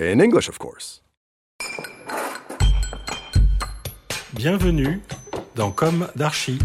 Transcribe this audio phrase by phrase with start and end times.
[0.00, 1.04] In English, of course.
[4.32, 5.00] Bienvenue
[5.54, 6.58] dans Comme d'Archi.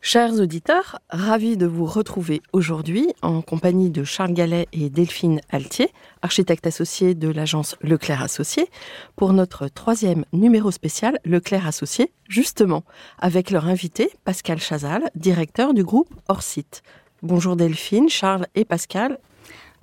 [0.00, 5.90] Chers auditeurs, ravis de vous retrouver aujourd'hui en compagnie de Charles Gallet et Delphine Altier,
[6.22, 8.70] architectes associés de l'agence Leclerc Associés,
[9.16, 12.84] pour notre troisième numéro spécial Leclerc Associés, justement,
[13.18, 16.82] avec leur invité Pascal Chazal, directeur du groupe Orsite.
[17.22, 19.18] Bonjour Delphine, Charles et Pascal.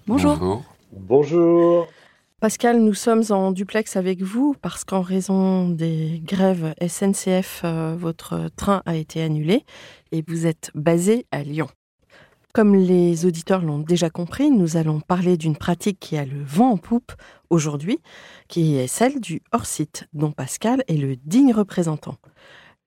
[0.08, 0.64] Bonjour.
[0.92, 1.88] Bonjour.
[2.42, 8.50] Pascal, nous sommes en duplex avec vous parce qu'en raison des grèves SNCF, euh, votre
[8.56, 9.66] train a été annulé
[10.12, 11.68] et vous êtes basé à Lyon.
[12.54, 16.72] Comme les auditeurs l'ont déjà compris, nous allons parler d'une pratique qui a le vent
[16.72, 17.12] en poupe
[17.52, 18.00] aujourd'hui,
[18.48, 22.16] qui est celle du hors-site, dont Pascal est le digne représentant.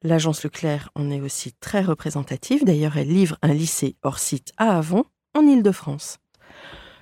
[0.02, 5.04] L'agence Leclerc en est aussi très représentative, d'ailleurs elle livre un lycée hors-site à Avon,
[5.34, 6.16] en Île-de-France.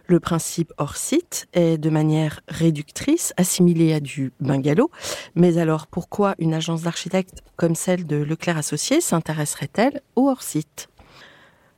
[0.07, 4.91] Le principe hors site est de manière réductrice assimilé à du bungalow.
[5.37, 10.89] Mais alors pourquoi une agence d'architectes comme celle de Leclerc Associés s'intéresserait-elle au hors site?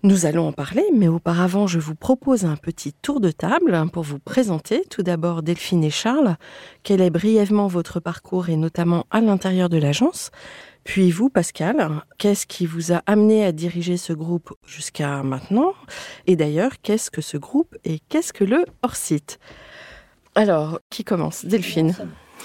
[0.03, 4.05] Nous allons en parler, mais auparavant je vous propose un petit tour de table pour
[4.05, 6.37] vous présenter tout d'abord Delphine et Charles.
[6.83, 10.31] Quel est brièvement votre parcours et notamment à l'intérieur de l'agence?
[10.85, 15.75] Puis vous, Pascal, qu'est-ce qui vous a amené à diriger ce groupe jusqu'à maintenant?
[16.27, 19.39] Et d'ailleurs, qu'est-ce que ce groupe et qu'est-ce que le hors-site?
[20.35, 21.45] Alors, qui commence?
[21.45, 21.95] Delphine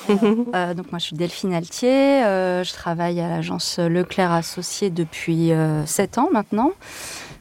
[0.09, 5.52] Euh, donc moi je suis Delphine Altier, euh, je travaille à l'agence Leclerc Associés depuis
[5.85, 6.73] 7 ans maintenant.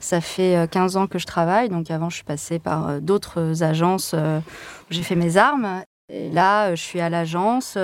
[0.05, 3.01] Ça fait euh, 15 ans que je travaille, donc avant je suis passée par euh,
[3.01, 5.83] d'autres agences euh, où j'ai fait mes armes.
[6.13, 7.79] Et là euh, je suis à l'agence.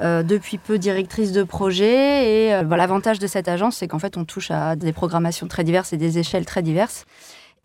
[0.00, 3.98] Euh, depuis peu directrice de projet et euh, bah, l'avantage de cette agence c'est qu'en
[3.98, 7.06] fait on touche à des programmations très diverses et des échelles très diverses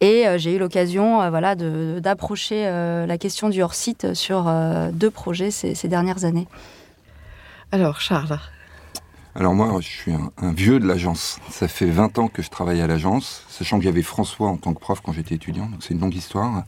[0.02, 4.90] et euh, j'ai eu l'occasion euh, voilà, d'approcher euh, la question du hors-site sur euh,
[4.92, 6.48] deux projets ces, ces dernières années.
[7.72, 8.40] Alors, Charles,
[9.36, 11.38] Alors moi, je suis un, un vieux de l'agence.
[11.52, 14.58] Ça fait 20 ans que je travaille à l'agence, sachant qu'il y avait François en
[14.58, 16.64] tant que prof quand j'étais étudiant, donc c'est une longue histoire.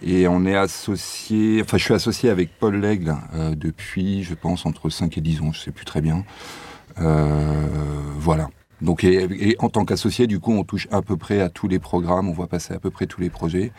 [0.00, 4.66] Et on est associé, enfin je suis associé avec Paul Lègle euh, depuis, je pense,
[4.66, 6.24] entre 5 et 10 ans, je sais plus très bien.
[7.00, 7.66] Euh,
[8.16, 8.48] voilà.
[8.80, 11.78] Donc et, en tant qu'associé, du coup, on touche à peu près à tous les
[11.78, 13.72] programmes, on voit passer à peu près tous les projets.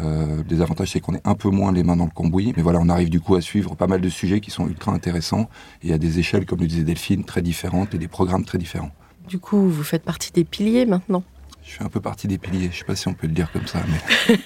[0.00, 2.62] Euh, les avantages, c'est qu'on est un peu moins les mains dans le cambouis, mais
[2.62, 5.48] voilà, on arrive du coup à suivre pas mal de sujets qui sont ultra intéressants
[5.82, 8.90] et à des échelles, comme le disait Delphine, très différentes et des programmes très différents.
[9.28, 11.22] du coup, vous faites partie des piliers maintenant.
[11.64, 13.50] Je suis un peu partie des piliers, je sais pas si on peut le dire
[13.52, 14.36] comme ça, mais,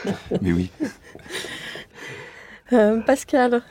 [0.42, 0.70] mais oui.
[2.72, 3.62] Euh, Pascal,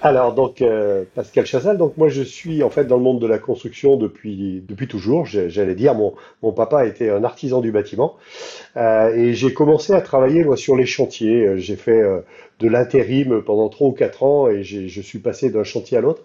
[0.00, 3.26] Alors donc euh, Pascal Chazal, donc moi je suis en fait dans le monde de
[3.26, 5.26] la construction depuis depuis toujours.
[5.26, 8.16] J'allais dire mon mon papa était un artisan du bâtiment
[8.76, 11.58] Euh, et j'ai commencé à travailler moi sur les chantiers.
[11.58, 12.20] J'ai fait euh,
[12.60, 16.22] de l'intérim pendant trois ou quatre ans et je suis passé d'un chantier à l'autre.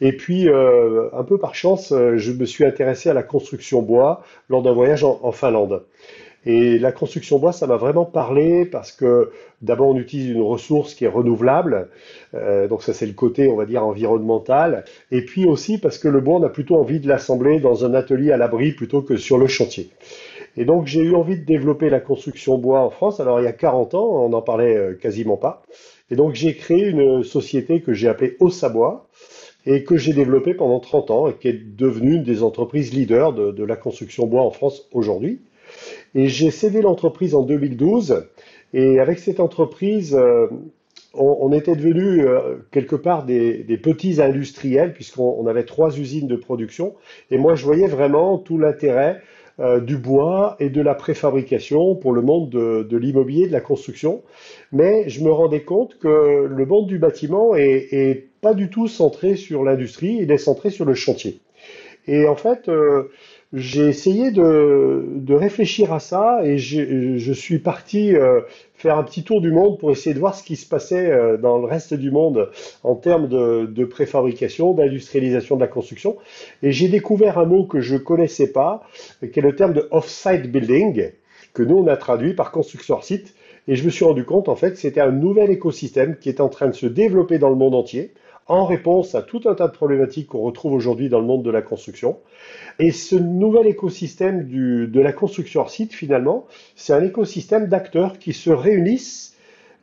[0.00, 3.82] Et puis euh, un peu par chance, euh, je me suis intéressé à la construction
[3.82, 5.84] bois lors d'un voyage en, en Finlande.
[6.46, 9.30] Et la construction bois, ça m'a vraiment parlé parce que
[9.60, 11.88] d'abord on utilise une ressource qui est renouvelable.
[12.34, 14.84] Euh, donc ça c'est le côté, on va dire, environnemental.
[15.10, 17.92] Et puis aussi parce que le bois, on a plutôt envie de l'assembler dans un
[17.92, 19.90] atelier à l'abri plutôt que sur le chantier.
[20.56, 23.20] Et donc j'ai eu envie de développer la construction bois en France.
[23.20, 25.62] Alors il y a 40 ans, on n'en parlait euh, quasiment pas.
[26.10, 29.08] Et donc j'ai créé une société que j'ai appelée Ossabois
[29.66, 33.32] et que j'ai développée pendant 30 ans et qui est devenue une des entreprises leaders
[33.32, 35.40] de, la construction bois en France aujourd'hui.
[36.14, 38.24] Et j'ai cédé l'entreprise en 2012
[38.72, 40.46] et avec cette entreprise, euh,
[41.14, 46.94] on, était devenus euh, quelque part des, petits industriels, puisqu'on avait trois usines de production.
[47.30, 49.20] Et moi, je voyais vraiment tout l'intérêt
[49.60, 54.22] euh, du bois et de la préfabrication pour le monde de, l'immobilier, de la construction.
[54.72, 59.36] Mais je me rendais compte que le monde du bâtiment est, pas du tout centré
[59.36, 61.40] sur l'industrie, il est centré sur le chantier.
[62.06, 63.10] Et en fait, euh,
[63.52, 68.42] j'ai essayé de, réfléchir à ça et je suis parti euh,
[68.74, 71.36] faire un petit tour du monde pour essayer de voir ce qui se passait euh,
[71.36, 72.50] dans le reste du monde
[72.84, 76.16] en termes de, préfabrication, d'industrialisation de la construction.
[76.62, 78.82] Et j'ai découvert un mot que je connaissais pas,
[79.20, 81.10] qui est le terme de off-site building,
[81.52, 83.34] que nous on a traduit par construction site.
[83.66, 86.48] Et je me suis rendu compte en fait c'était un nouvel écosystème qui est en
[86.48, 88.12] train de se développer dans le monde entier
[88.50, 91.52] en réponse à tout un tas de problématiques qu'on retrouve aujourd'hui dans le monde de
[91.52, 92.18] la construction.
[92.80, 98.32] Et ce nouvel écosystème de la construction hors site, finalement, c'est un écosystème d'acteurs qui
[98.32, 99.36] se réunissent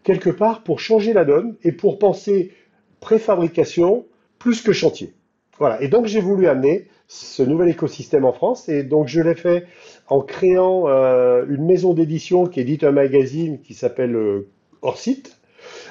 [0.04, 2.52] quelque part pour changer la donne et pour penser
[3.00, 4.06] préfabrication
[4.38, 5.14] plus que chantier.
[5.60, 5.82] Voilà.
[5.82, 9.66] Et donc j'ai voulu amener ce nouvel écosystème en France et donc je l'ai fait
[10.10, 14.50] en créant euh, une maison d'édition qui édite un magazine qui s'appelle euh,
[14.82, 15.37] Hors site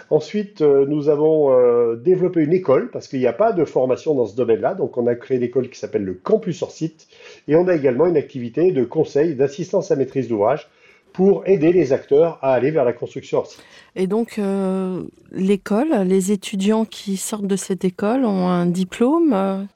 [0.09, 4.15] Ensuite, euh, nous avons euh, développé une école parce qu'il n'y a pas de formation
[4.15, 4.75] dans ce domaine-là.
[4.75, 7.09] Donc, on a créé une école qui s'appelle le Campus hors site.
[7.49, 10.69] Et on a également une activité de conseil, d'assistance à maîtrise d'ouvrage
[11.13, 13.65] pour aider les acteurs à aller vers la construction hors site.
[13.97, 19.67] Et donc, euh, l'école, les étudiants qui sortent de cette école ont un diplôme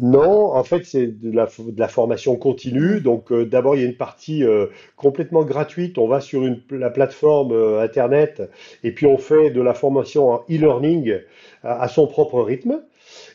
[0.00, 3.00] non, en fait, c'est de la, formation continue.
[3.00, 4.66] Donc, euh, d'abord, il y a une partie euh,
[4.96, 5.98] complètement gratuite.
[5.98, 8.42] On va sur la plateforme euh, Internet
[8.84, 11.18] et puis on fait de la formation en e-learning
[11.64, 12.80] à, son propre rythme.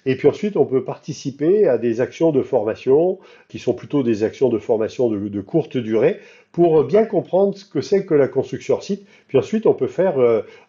[0.06, 3.19] Et puis ensuite, on peut participer à des actions de formation
[3.50, 6.19] qui sont plutôt des actions de formation de, courte durée
[6.51, 9.06] pour bien comprendre ce que c'est que la construction site.
[9.27, 10.15] Puis ensuite, on peut faire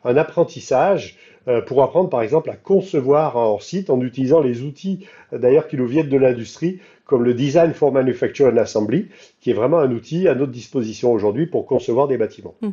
[0.05, 1.19] un apprentissage
[1.67, 5.87] pour apprendre par exemple à concevoir un hors-site en utilisant les outils d'ailleurs qui nous
[5.87, 9.09] viennent de l'industrie comme le Design for Manufacture and Assembly,
[9.41, 12.55] qui est vraiment un outil à notre disposition aujourd'hui pour concevoir des bâtiments.
[12.63, 12.71] Mmh.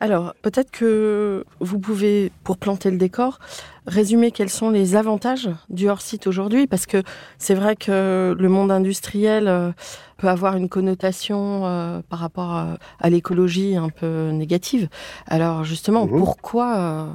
[0.00, 3.38] Alors, peut-être que vous pouvez, pour planter le décor,
[3.86, 7.02] résumer quels sont les avantages du hors-site aujourd'hui, parce que
[7.38, 9.70] c'est vrai que le monde industriel euh,
[10.16, 14.88] peut avoir une connotation euh, par rapport à, l'écologie un peu négative.
[15.26, 16.18] Alors, justement, mhm.
[16.18, 17.06] pourquoi euh,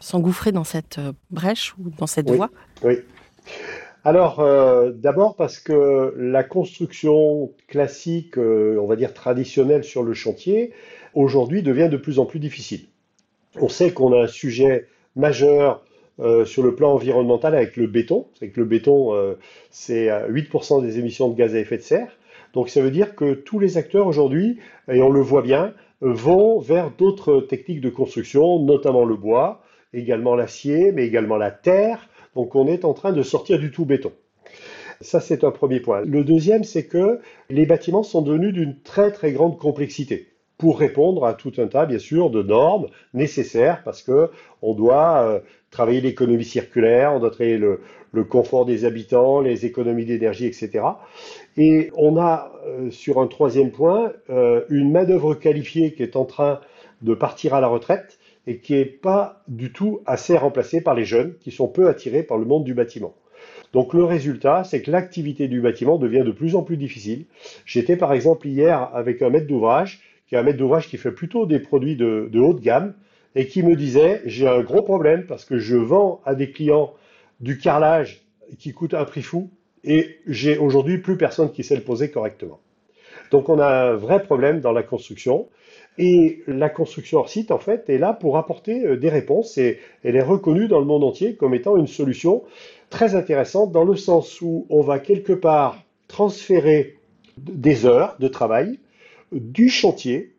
[0.00, 2.50] s'engouffrer dans cette brèche ou dans cette voie?
[2.82, 2.98] Oui.
[4.04, 4.42] Alors,
[4.94, 10.72] d'abord parce que la construction classique, on va dire traditionnelle sur le chantier,
[11.14, 12.86] aujourd'hui devient de plus en plus difficile.
[13.60, 15.82] On sait qu'on a un sujet majeur
[16.20, 18.26] euh, sur le plan environnemental avec le béton.
[18.38, 19.34] C'est que le béton, euh,
[19.70, 22.18] c'est 8% des émissions de gaz à effet de serre.
[22.54, 24.58] Donc ça veut dire que tous les acteurs aujourd'hui,
[24.90, 29.62] et on le voit bien, vont vers d'autres techniques de construction, notamment le bois,
[29.92, 32.08] également l'acier, mais également la terre.
[32.34, 34.12] Donc on est en train de sortir du tout béton.
[35.00, 36.00] Ça, c'est un premier point.
[36.00, 37.20] Le deuxième, c'est que
[37.50, 40.26] les bâtiments sont devenus d'une très très grande complexité
[40.58, 45.22] pour répondre à tout un tas, bien sûr, de normes nécessaires parce que on doit
[45.22, 45.40] euh,
[45.70, 47.80] travailler l'économie circulaire, on doit travailler le,
[48.28, 50.84] confort des habitants, les économies d'énergie, etc.
[51.56, 56.24] Et on a, euh, sur un troisième point, euh, une main-d'œuvre qualifiée qui est en
[56.24, 56.60] train
[57.02, 58.18] de partir à la retraite
[58.48, 62.24] et qui n'est pas du tout assez remplacée par les jeunes qui sont peu attirés
[62.24, 63.14] par le monde du bâtiment.
[63.72, 67.26] Donc le résultat, c'est que l'activité du bâtiment devient de plus en plus difficile.
[67.66, 71.12] J'étais par exemple hier avec un maître d'ouvrage qui est un maître d'ouvrage qui fait
[71.12, 72.94] plutôt des produits de, de haute gamme,
[73.34, 76.94] et qui me disait, j'ai un gros problème parce que je vends à des clients
[77.40, 78.22] du carrelage
[78.58, 79.50] qui coûte un prix fou,
[79.84, 82.60] et j'ai aujourd'hui plus personne qui sait le poser correctement.
[83.30, 85.48] Donc on a un vrai problème dans la construction.
[85.98, 89.80] Et la construction hors site, en fait, est là pour apporter euh, des réponses et
[90.04, 92.44] elle est reconnue dans le monde entier comme étant une solution
[92.88, 96.98] très intéressante dans le sens où on va quelque part transférer
[97.36, 98.78] des heures de travail
[99.32, 100.32] du chantier.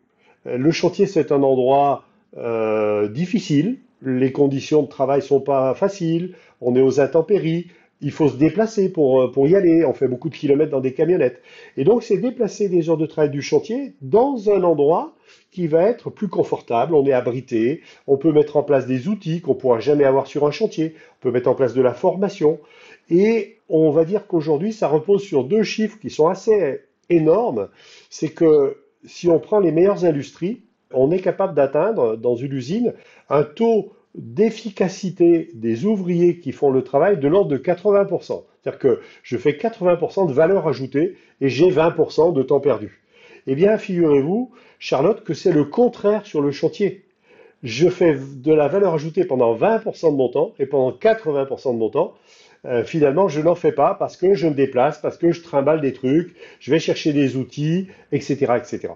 [0.46, 2.04] Euh, le chantier, c'est un endroit
[2.36, 3.78] euh, difficile.
[4.02, 6.34] Les conditions de travail sont pas faciles.
[6.60, 7.66] On est aux intempéries.
[8.02, 9.84] Il faut se déplacer pour, euh, pour y aller.
[9.84, 11.42] On fait beaucoup de kilomètres dans des camionnettes.
[11.76, 15.14] Et donc, c'est déplacer des heures de travail du chantier dans un endroit
[15.50, 16.94] qui va être plus confortable.
[16.94, 17.82] On est abrité.
[18.06, 20.94] On peut mettre en place des outils qu'on pourra jamais avoir sur un chantier.
[21.18, 22.58] On peut mettre en place de la formation.
[23.10, 26.80] Et on va dire qu'aujourd'hui, ça repose sur deux chiffres qui sont assez
[27.10, 27.68] énorme,
[28.08, 30.62] c'est que si on prend les meilleures industries,
[30.92, 32.94] on est capable d'atteindre dans une usine
[33.28, 38.44] un taux d'efficacité des ouvriers qui font le travail de l'ordre de 80%.
[38.62, 43.02] C'est-à-dire que je fais 80% de valeur ajoutée et j'ai 20% de temps perdu.
[43.46, 47.04] Eh bien, figurez-vous, Charlotte, que c'est le contraire sur le chantier.
[47.62, 51.78] je fais de la valeur ajoutée pendant 20% de mon temps et pendant 80% de
[51.78, 52.14] mon temps,
[52.66, 55.80] euh, finalement, je n'en fais pas parce que je me déplace, parce que je trimballe
[55.80, 58.88] des trucs, je vais chercher des outils, etc., etc.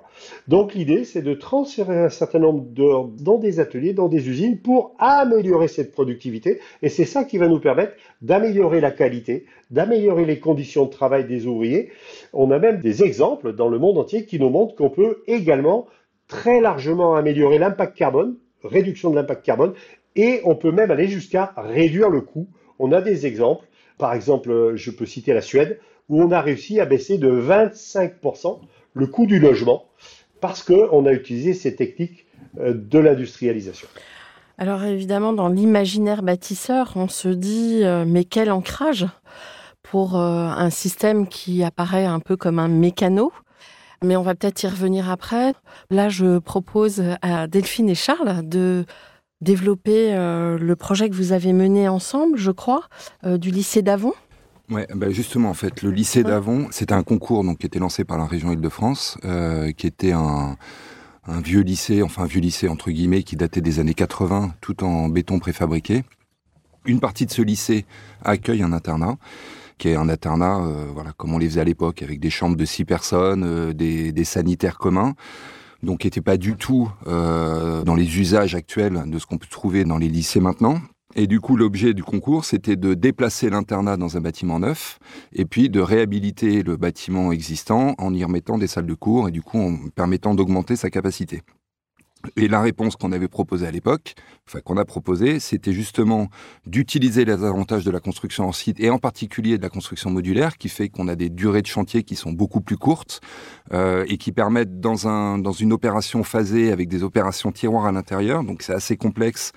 [0.48, 4.58] Donc l'idée, c'est de transférer un certain nombre de, dans des ateliers, dans des usines,
[4.58, 6.60] pour améliorer cette productivité.
[6.82, 11.24] Et c'est ça qui va nous permettre d'améliorer la qualité, d'améliorer les conditions de travail
[11.26, 11.90] des ouvriers.
[12.34, 15.86] On a même des exemples dans le monde entier qui nous montrent qu'on peut également
[16.28, 19.72] très largement améliorer l'impact carbone, réduction de l'impact carbone,
[20.16, 23.66] et on peut même aller jusqu'à réduire le coût on a des exemples.
[23.98, 25.78] Par exemple, je peux citer la Suède,
[26.08, 28.60] où on a réussi à baisser de 25%
[28.94, 29.86] le coût du logement
[30.40, 32.26] parce qu'on a utilisé ces techniques
[32.58, 33.88] euh, de l'industrialisation.
[34.58, 39.06] Alors évidemment, dans l'imaginaire bâtisseur, on se dit, euh, mais quel ancrage
[39.82, 43.32] pour euh, un système qui apparaît un peu comme un mécano.
[44.02, 45.54] Mais on va peut-être y revenir après.
[45.90, 48.84] Là, je propose à Delphine et Charles de
[49.44, 52.88] développer euh, le projet que vous avez mené ensemble, je crois,
[53.24, 54.12] euh, du lycée d'Avon.
[54.70, 58.04] Ouais, bah justement, en fait, le lycée d'Avon, c'était un concours donc, qui était lancé
[58.04, 60.56] par la région Île-de-France, euh, qui était un,
[61.26, 64.82] un, vieux lycée, enfin un vieux lycée entre guillemets, qui datait des années 80, tout
[64.82, 66.02] en béton préfabriqué.
[66.86, 67.84] Une partie de ce lycée
[68.24, 69.16] accueille un internat
[69.76, 70.62] qui est un internat,
[70.94, 74.24] voilà, comme on les faisait à l'époque, avec des chambres de six personnes, des, des,
[74.24, 75.14] sanitaires communs
[75.84, 79.46] donc qui n'était pas du tout euh, dans les usages actuels de ce qu'on peut
[79.48, 80.80] trouver dans les lycées maintenant.
[81.16, 84.98] Et du coup, l'objet du concours, c'était de déplacer l'internat dans un bâtiment neuf
[85.32, 89.30] et puis de réhabiliter le bâtiment existant en y remettant des salles de cours et
[89.30, 91.42] du coup en permettant d'augmenter sa capacité.
[92.36, 94.14] Et la réponse qu'on avait proposée à l'époque,
[94.46, 96.28] enfin qu'on a proposée, c'était justement
[96.66, 100.56] d'utiliser les avantages de la construction en site et en particulier de la construction modulaire,
[100.56, 103.20] qui fait qu'on a des durées de chantier qui sont beaucoup plus courtes
[103.72, 107.92] euh, et qui permettent dans un dans une opération phasée avec des opérations tiroirs à
[107.92, 109.52] l'intérieur, donc c'est assez complexe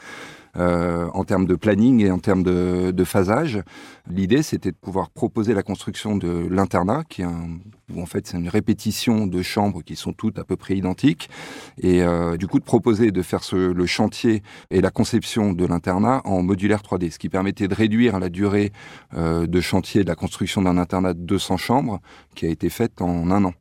[0.58, 3.62] euh, en termes de planning et en termes de, phasage.
[4.10, 7.60] L'idée, c'était de pouvoir proposer la construction de l'internat, qui est un,
[7.94, 11.30] où en fait c'est une répétition de chambres qui sont toutes à peu près identiques,
[11.78, 15.66] et euh, du coup de proposer de faire ce, le chantier et la conception de
[15.66, 18.72] l'internat en modulaire 3D, ce qui permettait de réduire la durée
[19.16, 22.02] euh, de chantier de la construction d'un internat de 200 chambres,
[22.36, 23.54] qui a été faite en un an.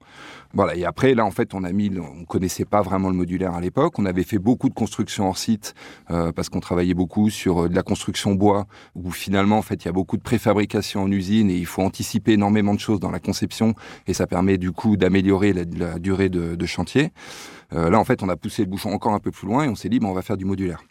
[0.56, 0.74] Voilà.
[0.74, 3.60] Et après, là, en fait, on a mis, on connaissait pas vraiment le modulaire à
[3.60, 3.98] l'époque.
[3.98, 5.74] On avait fait beaucoup de construction hors site
[6.10, 9.84] euh, parce qu'on travaillait beaucoup sur euh, de la construction bois, où finalement, en fait,
[9.84, 13.00] il y a beaucoup de préfabrication en usine et il faut anticiper énormément de choses
[13.00, 13.74] dans la conception
[14.06, 17.12] et ça permet du coup d'améliorer la, durée de, chantier.
[17.74, 19.68] Euh, là, en fait, on a poussé le bouchon encore un peu plus loin et
[19.68, 20.82] on s'est dit, bon, on va faire du modulaire.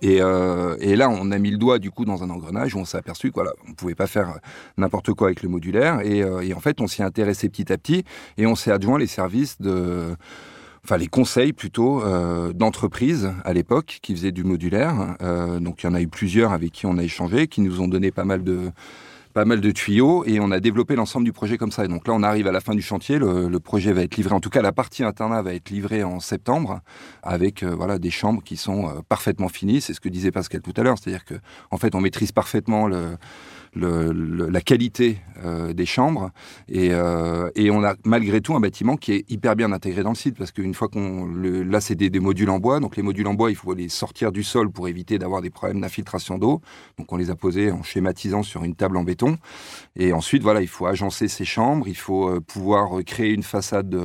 [0.00, 2.78] Et, euh, et, là, on a mis le doigt du coup dans un engrenage où
[2.78, 4.38] on s'est aperçu qu'on voilà, ne pouvait pas faire
[4.78, 6.00] n'importe quoi avec le modulaire.
[6.00, 8.04] Et, euh, et en fait, on s'y est intéressé petit à petit
[8.38, 10.16] et on s'est adjoint les services de,
[10.84, 15.16] enfin les conseils plutôt euh, d'entreprises à l'époque qui faisaient du modulaire.
[15.22, 17.80] Euh, donc il y en a eu plusieurs avec qui on a échangé, qui nous
[17.80, 18.70] ont donné pas mal de
[19.34, 21.84] pas mal de tuyaux et on a développé l'ensemble du projet comme ça.
[21.84, 23.18] Et donc là, on arrive à la fin du chantier.
[23.18, 26.20] Le, projet va être livré, en tout cas la partie internat va être livrée en
[26.20, 26.80] septembre
[27.22, 29.80] avec euh, voilà des chambres qui sont euh, parfaitement finies.
[29.80, 31.34] C'est ce que disait Pascal tout à l'heure, c'est-à-dire que
[31.70, 33.16] en fait, on maîtrise parfaitement le,
[33.76, 36.30] la qualité euh, des chambres.
[36.68, 40.10] Et, euh, et, on a malgré tout un bâtiment qui est hyper bien intégré dans
[40.10, 42.78] le site parce qu'une fois qu'on là c'est des, modules en bois.
[42.78, 45.50] Donc les modules en bois il faut les sortir du sol pour éviter d'avoir des
[45.50, 46.60] problèmes d'infiltration d'eau.
[46.98, 49.36] Donc on les a posés en schématisant sur une table en béton.
[49.96, 51.88] Et ensuite voilà il faut agencer ces chambres.
[51.88, 54.00] Il faut euh, pouvoir créer une façade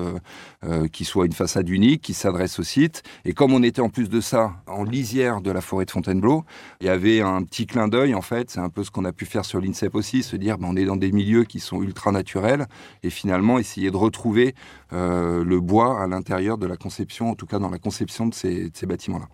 [0.91, 3.03] qui soit une façade unique qui s'adresse au site.
[3.23, 6.43] Et comme on était en plus de ça en lisière de la forêt de Fontainebleau
[6.81, 8.49] il y avait un petit clin d'œil en fait.
[8.49, 10.75] C'est un peu ce qu'on a pu faire sur l'INSEP aussi, se dire ben, on
[10.75, 12.67] est dans des milieux qui sont ultra naturels
[13.03, 14.55] et finalement essayer de retrouver
[14.93, 18.33] euh, le bois à l'intérieur de la conception, en tout cas dans la conception de
[18.33, 19.27] ces, ces bâtiments-là.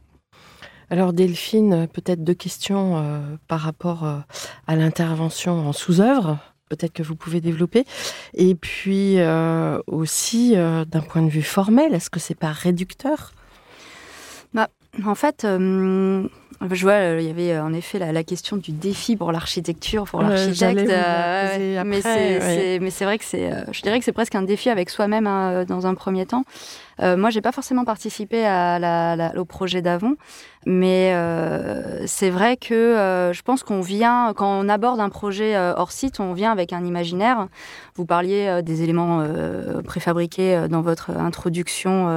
[0.89, 4.19] Alors Delphine, peut-être deux questions euh, par rapport euh,
[4.67, 6.37] à l'intervention en sous-œuvre.
[6.69, 7.85] Peut-être que vous pouvez développer.
[8.33, 13.33] Et puis euh, aussi, euh, d'un point de vue formel, est-ce que c'est pas réducteur?
[14.53, 14.69] Bah,
[15.05, 16.27] En fait, euh,
[16.71, 19.31] je vois, euh, il y avait euh, en effet la, la question du défi pour
[19.31, 20.89] l'architecture, pour l'architecte.
[20.89, 22.01] Euh, mais
[22.91, 25.85] c'est vrai que c'est, je dirais que c'est presque un défi avec soi-même hein, dans
[25.85, 26.43] un premier temps.
[27.01, 30.15] Euh, moi, j'ai pas forcément participé à la, la, au projet d'Avon,
[30.65, 35.57] mais euh, c'est vrai que euh, je pense qu'on vient, quand on aborde un projet
[35.57, 37.47] hors site, on vient avec un imaginaire.
[37.95, 39.25] Vous parliez des éléments
[39.83, 42.07] préfabriqués dans votre introduction.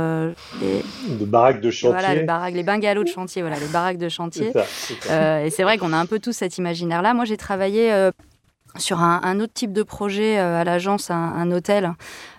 [0.61, 0.85] Les...
[1.19, 1.99] De baraques de chantier.
[1.99, 4.28] Voilà, les baraques, les bungalows de chantier, voilà, les baraques de chantier.
[4.35, 4.65] Ça,
[5.01, 5.45] ça.
[5.45, 7.15] et c'est vrai qu'on a un peu tous cet imaginaire-là.
[7.15, 8.11] Moi, j'ai travaillé
[8.77, 11.93] sur un, autre type de projet euh, à l'agence, un, hôtel,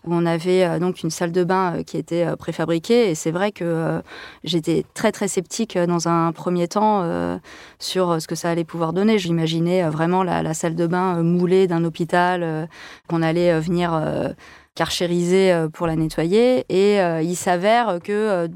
[0.05, 3.09] où on avait euh, donc une salle de bain euh, qui était préfabriquée.
[3.09, 4.01] Et c'est vrai que
[4.43, 7.39] j'étais très très sceptique dans un premier temps
[7.79, 9.19] sur ce que ça allait pouvoir donner.
[9.19, 12.67] J'imaginais vraiment la, salle de bain moulée d'un hôpital
[13.07, 13.99] qu'on allait venir
[14.75, 16.65] carchériser pour la nettoyer.
[16.69, 18.49] Et il s'avère que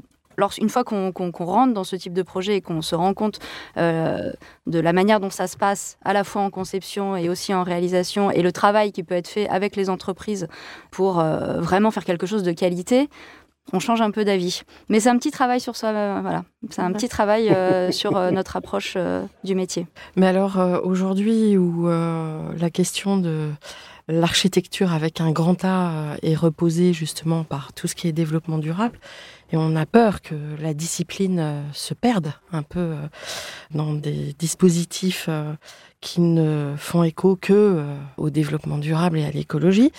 [0.58, 3.38] une fois qu'on rentre dans ce type de projet et qu'on se rend compte
[3.76, 4.32] euh,
[4.66, 7.62] de la manière dont ça se passe, à la fois en conception et aussi en
[7.62, 10.48] réalisation, et le travail qui peut être fait avec les entreprises
[10.90, 13.08] pour euh, vraiment faire quelque chose de qualité,
[13.72, 14.62] on change un peu d'avis.
[14.88, 16.44] Mais c'est un petit travail sur soi, euh, voilà.
[16.70, 17.54] C'est un petit travail
[17.92, 18.96] sur notre approche
[19.42, 19.86] du métier.
[20.16, 23.50] Mais alors aujourd'hui où la question de
[24.08, 28.98] l'architecture avec un grand A est reposée justement par tout ce qui est développement durable,
[29.54, 33.06] et on a peur que la discipline euh, se perde un peu euh,
[33.70, 35.54] dans des dispositifs euh,
[36.00, 37.84] qui ne font écho que
[38.16, 39.92] au développement durable et à l'écologie.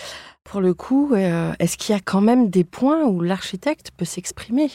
[0.44, 4.70] Pour le coup, est-ce qu'il y a quand même des points où l'architecte peut s'exprimer?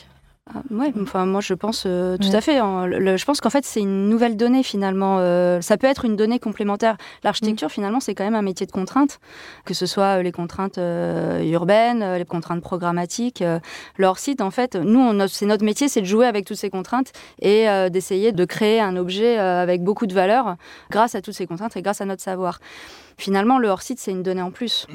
[0.52, 2.58] Ah, ouais, enfin moi je pense euh, tout à fait.
[2.58, 2.90] Hein.
[2.90, 5.18] je pense qu'en fait c'est une nouvelle donnée finalement.
[5.20, 6.96] Euh, ça peut être une donnée complémentaire.
[7.22, 7.70] L'architecture mm.
[7.70, 9.20] finalement c'est quand même un métier de contrainte,
[9.64, 13.44] que ce soit euh, les contraintes urbaines, les contraintes programmatiques.
[13.96, 17.12] leur site en fait, nous c'est notre métier, c'est de jouer avec toutes ces contraintes
[17.40, 20.56] et d'essayer de créer un objet avec beaucoup de valeur
[20.90, 22.58] grâce à toutes ces contraintes et grâce à notre savoir.
[23.18, 24.86] Finalement le hors site c'est une donnée en plus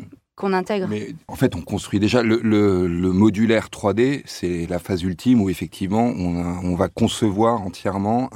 [0.90, 6.06] Mais en fait, on construit déjà le, modulaire 3D, c'est la phase ultime où effectivement
[6.06, 8.30] on, va concevoir entièrement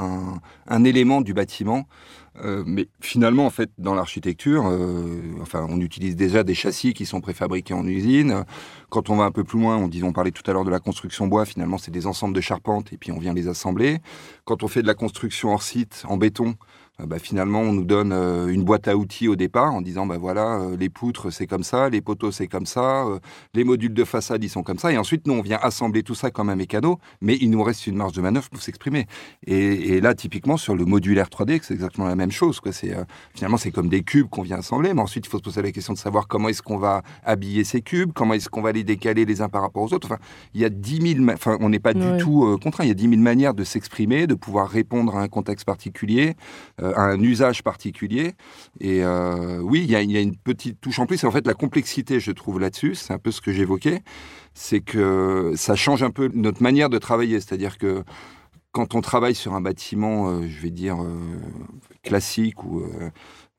[0.68, 1.88] un, élément du bâtiment.
[2.44, 7.06] Euh, mais finalement, en fait, dans l'architecture, euh, enfin, on utilise déjà des châssis qui
[7.06, 8.46] sont préfabriqués en usine.
[8.90, 11.28] Quand on va un peu plus loin, on parlait tout à l'heure de la construction
[11.28, 11.46] bois.
[11.46, 14.00] Finalement, c'est des ensembles de charpentes et puis on vient les assembler.
[14.46, 16.56] Quand on fait de la construction hors site en béton,
[17.00, 20.18] euh, bah, finalement, on nous donne une boîte à outils au départ en disant, bah
[20.18, 23.06] voilà, les poutres c'est comme ça, les poteaux c'est comme ça,
[23.54, 26.16] les modules de façade ils sont comme ça, et ensuite nous on vient assembler tout
[26.16, 29.06] ça comme un mécano, mais il nous reste une marge de manœuvre pour s'exprimer.
[29.46, 32.60] Et, là, typiquement sur le modulaire 3D, c'est exactement la même chose.
[32.60, 32.72] Quoi.
[32.72, 32.96] C'est
[33.34, 35.72] finalement c'est comme des cubes qu'on vient assembler, mais ensuite il faut se poser la
[35.72, 38.84] question de savoir comment est-ce qu'on va habiller ces cubes, comment est-ce qu'on va les
[38.84, 40.08] décaler les uns par rapport aux autres.
[40.08, 40.20] Enfin,
[40.54, 42.84] il y a 10 000, enfin on n'est pas du tout contraint.
[42.84, 46.36] Il y a 10 000 manières de s'exprimer, de pouvoir répondre à un contexte particulier
[46.80, 48.34] un usage particulier.
[48.80, 51.24] Et euh, oui, il y, a, une petite touche en plus.
[51.24, 54.02] Et en fait, la complexité, je trouve, là-dessus, c'est un peu ce que j'évoquais,
[54.54, 57.40] c'est que ça change un peu notre manière de travailler.
[57.40, 58.04] C'est-à-dire que
[58.72, 61.40] quand on travaille sur un bâtiment, euh, je vais dire, euh,
[62.04, 62.84] classique, ou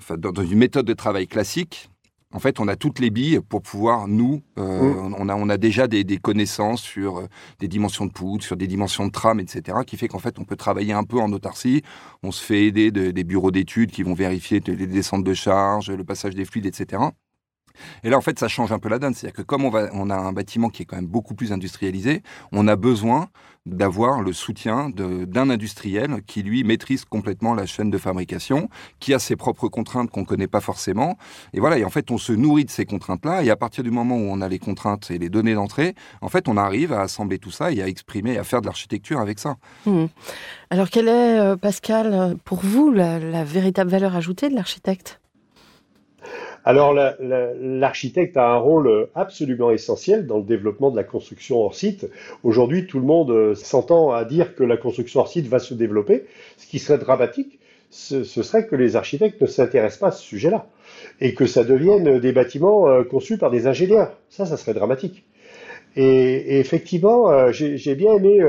[0.00, 1.90] enfin, dans, une méthode de travail classique,
[2.33, 5.14] en fait, on a toutes les billes pour pouvoir, nous, euh, mm.
[5.18, 8.68] on, a, on a déjà des, connaissances sur euh, des dimensions de poutre, sur des
[8.68, 11.83] dimensions de trame, etc., qui fait qu'en fait, on peut travailler un peu en autarcie.
[12.22, 16.05] On se fait aider des bureaux d'études qui vont vérifier les descentes de charge, le
[16.05, 17.03] passage des fluides, etc.
[18.05, 19.14] Et là, en fait, ça change un peu la donne.
[19.14, 21.53] C'est-à-dire que comme on, va, on a un bâtiment qui est quand même beaucoup plus
[21.53, 22.22] industrialisé,
[22.53, 23.29] on a besoin
[23.66, 28.68] d'avoir le soutien d'un industriel qui, lui, maîtrise complètement la chaîne de fabrication,
[29.01, 31.18] qui a ses propres contraintes qu'on ne connaît pas forcément.
[31.53, 33.42] Et voilà, et en fait, on se nourrit de ces contraintes-là.
[33.42, 36.29] Et à partir du moment où on a les contraintes et les données d'entrée, en
[36.29, 39.38] fait, on arrive à assembler tout ça et à exprimer, à faire de l'architecture avec
[39.38, 39.57] ça.
[39.87, 40.07] Mmh.
[40.70, 45.20] Alors, quelle est, euh, Pascal, pour vous, la véritable valeur ajoutée de l'architecte?
[46.64, 52.07] Alors l'architecte a un rôle absolument essentiel dans le développement de la construction hors site.
[52.42, 55.75] Aujourd'hui, tout le monde euh, s'entend à dire que la construction hors site va se
[55.75, 56.27] développer.
[56.59, 57.59] Ce qui serait dramatique,
[57.90, 60.66] ce, serait que les architectes ne s'intéressent pas à ce sujet-là
[61.20, 64.12] et que ça devienne des bâtiments euh, conçus par des ingénieurs.
[64.29, 65.25] Ça, ça serait dramatique.
[65.96, 68.40] Et, effectivement, euh, j'ai bien aimé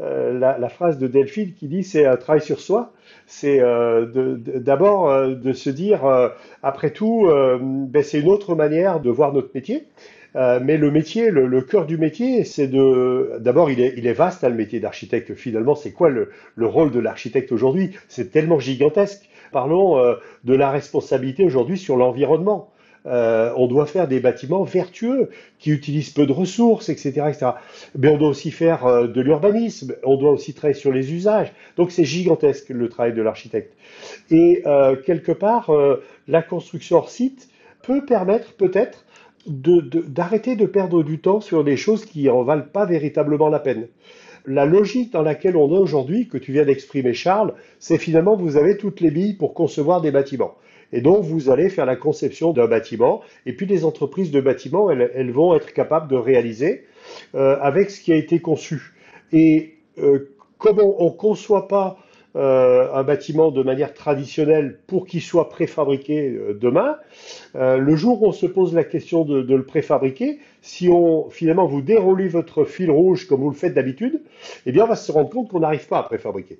[0.00, 2.92] la, phrase de Delphine qui dit c'est un travail sur soi
[3.26, 4.06] c'est euh,
[4.36, 6.28] d'abord euh, de, se dire, euh,
[6.62, 9.86] après tout, ben, c'est une autre manière de voir notre métier.
[10.34, 13.38] mais le métier, le, cœur du métier, c'est de.
[13.40, 15.34] D'abord, il est, vaste, hein, le métier d'architecte.
[15.34, 16.30] Finalement, c'est quoi le,
[16.60, 17.96] rôle de l'architecte aujourd'hui?
[18.08, 19.28] C'est tellement gigantesque.
[19.52, 19.96] Parlons
[20.44, 22.70] de la responsabilité aujourd'hui sur l'environnement.
[23.06, 27.10] Euh, on doit faire des bâtiments vertueux qui utilisent peu de ressources, etc.
[27.28, 27.50] etc.
[27.96, 31.52] Mais on doit aussi faire euh, de l'urbanisme, on doit aussi travailler sur les usages.
[31.76, 33.74] Donc c'est gigantesque le travail de l'architecte.
[34.30, 35.70] Et euh, quelque part,
[36.28, 37.48] la construction hors site
[37.82, 39.04] peut permettre peut-être
[39.46, 43.86] d'arrêter de, perdre du temps sur des choses qui en valent pas véritablement la peine.
[44.44, 48.56] La logique dans laquelle on est aujourd'hui, que tu viens d'exprimer Charles, c'est finalement vous
[48.56, 50.54] avez toutes les billes pour concevoir des bâtiments.
[50.96, 54.90] Et donc, vous allez faire la conception d'un bâtiment, et puis les entreprises de bâtiments,
[54.90, 56.86] elles, vont être capables de réaliser
[57.34, 58.94] euh, avec ce qui a été conçu.
[59.30, 61.98] Et euh, comme on ne conçoit pas
[62.34, 66.96] euh, un bâtiment de manière traditionnelle pour qu'il soit préfabriqué demain,
[67.54, 71.66] le jour où on se pose la question de, de, le préfabriquer, si on finalement
[71.66, 74.22] vous déroulez votre fil rouge comme vous le faites d'habitude,
[74.64, 76.58] eh bien on va se rendre compte qu'on n'arrive pas à préfabriquer.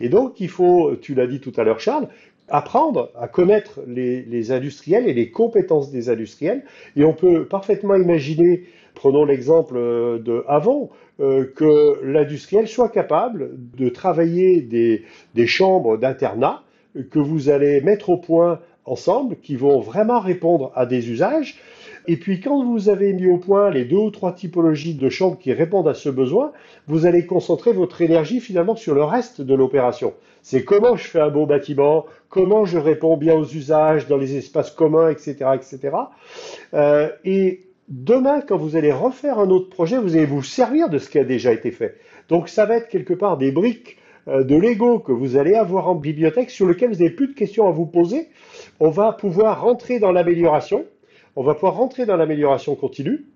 [0.00, 2.08] Et donc il faut, tu l'as dit tout à l'heure Charles,
[2.50, 6.64] apprendre à connaître les, industriels et les compétences des industriels.
[6.96, 13.88] Et on peut parfaitement imaginer, prenons l'exemple de Avon, euh, que l'industriel soit capable de
[13.88, 16.62] travailler des chambres d'internat
[17.10, 21.58] que vous allez mettre au point ensemble, qui vont vraiment répondre à des usages.
[22.06, 25.38] Et puis quand vous avez mis au point les deux ou trois typologies de chambres
[25.38, 26.52] qui répondent à ce besoin,
[26.86, 30.14] vous allez concentrer votre énergie finalement sur le reste de l'opération.
[30.42, 34.36] C'est comment je fais un beau bâtiment, comment je réponds bien aux usages dans les
[34.36, 35.96] espaces communs, etc., etc.
[36.74, 40.98] Euh, et demain, quand vous allez refaire un autre projet, vous allez vous servir de
[40.98, 41.96] ce qui a déjà été fait.
[42.28, 45.88] Donc ça va être quelque part des briques euh, de Lego que vous allez avoir
[45.88, 48.28] en bibliothèque sur lesquelles vous n'avez plus de questions à vous poser.
[48.78, 50.84] On va pouvoir rentrer dans l'amélioration.
[51.36, 53.26] On va pouvoir rentrer dans l'amélioration continue.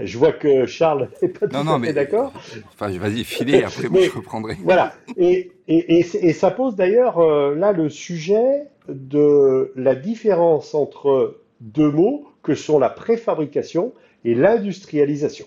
[0.00, 2.32] Je vois que Charles n'est pas tout à fait d'accord.
[2.72, 4.56] Enfin, vas-y, filez, après moi je reprendrai.
[4.62, 4.94] Voilà.
[5.16, 11.40] Et, et, et, et ça pose d'ailleurs euh, là le sujet de la différence entre
[11.60, 13.92] deux mots que sont la préfabrication
[14.24, 15.46] et l'industrialisation.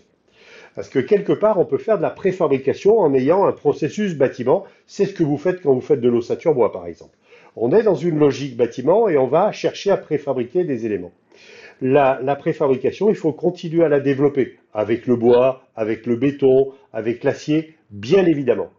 [0.75, 4.63] Parce que quelque part, on peut faire de la préfabrication en ayant un processus bâtiment.
[4.87, 7.17] C'est ce que vous faites quand vous faites de l'ossature bois, par exemple.
[7.57, 11.11] On est dans une logique bâtiment et on va chercher à préfabriquer des éléments.
[11.81, 17.23] La, préfabrication, il faut continuer à la développer avec le bois, avec le béton, avec
[17.23, 18.69] l'acier, bien évidemment.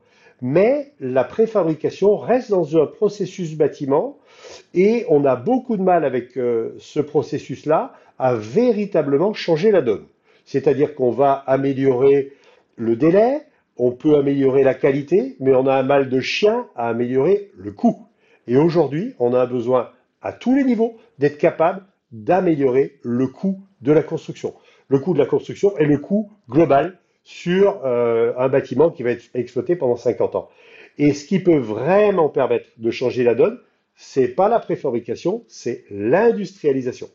[0.40, 4.18] Mais la préfabrication reste dans un processus bâtiment
[4.74, 10.06] et on a beaucoup de mal avec euh, ce processus-là à véritablement changer la donne.
[10.44, 12.32] C'est-à-dire qu'on va améliorer
[12.76, 13.42] le délai,
[13.76, 17.72] on peut améliorer la qualité, mais on a un mal de chien à améliorer le
[17.72, 18.06] coût.
[18.46, 23.92] Et aujourd'hui, on a besoin à tous les niveaux d'être capable d'améliorer le coût de
[23.92, 24.54] la construction.
[24.88, 29.10] Le coût de la construction est le coût global sur euh, un bâtiment qui va
[29.10, 30.48] être exploité pendant 50 ans.
[30.98, 33.58] Et ce qui peut vraiment permettre de changer la donne,
[33.96, 37.08] c'est pas la préfabrication, c'est l'industrialisation.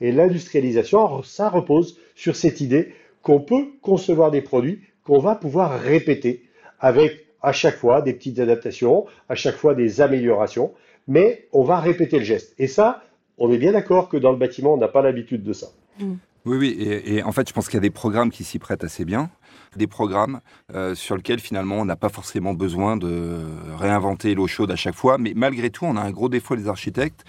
[0.00, 5.78] Et l'industrialisation, ça repose sur cette idée qu'on peut concevoir des produits qu'on va pouvoir
[5.80, 6.44] répéter
[6.80, 10.72] avec à chaque fois des petites adaptations, à chaque fois des améliorations,
[11.06, 12.54] mais on va répéter le geste.
[12.58, 13.02] Et ça,
[13.38, 15.68] on est bien d'accord que dans le bâtiment, on n'a pas l'habitude de ça.
[15.98, 16.14] Mm.
[16.46, 18.58] Oui, oui, et, et, en fait, je pense qu'il y a des programmes qui s'y
[18.58, 19.30] prêtent assez bien,
[19.76, 20.40] des programmes
[20.74, 23.40] euh, sur lesquels finalement on n'a pas forcément besoin de
[23.78, 26.68] réinventer l'eau chaude à chaque fois, mais malgré tout, on a un gros défaut les
[26.68, 27.24] architectes,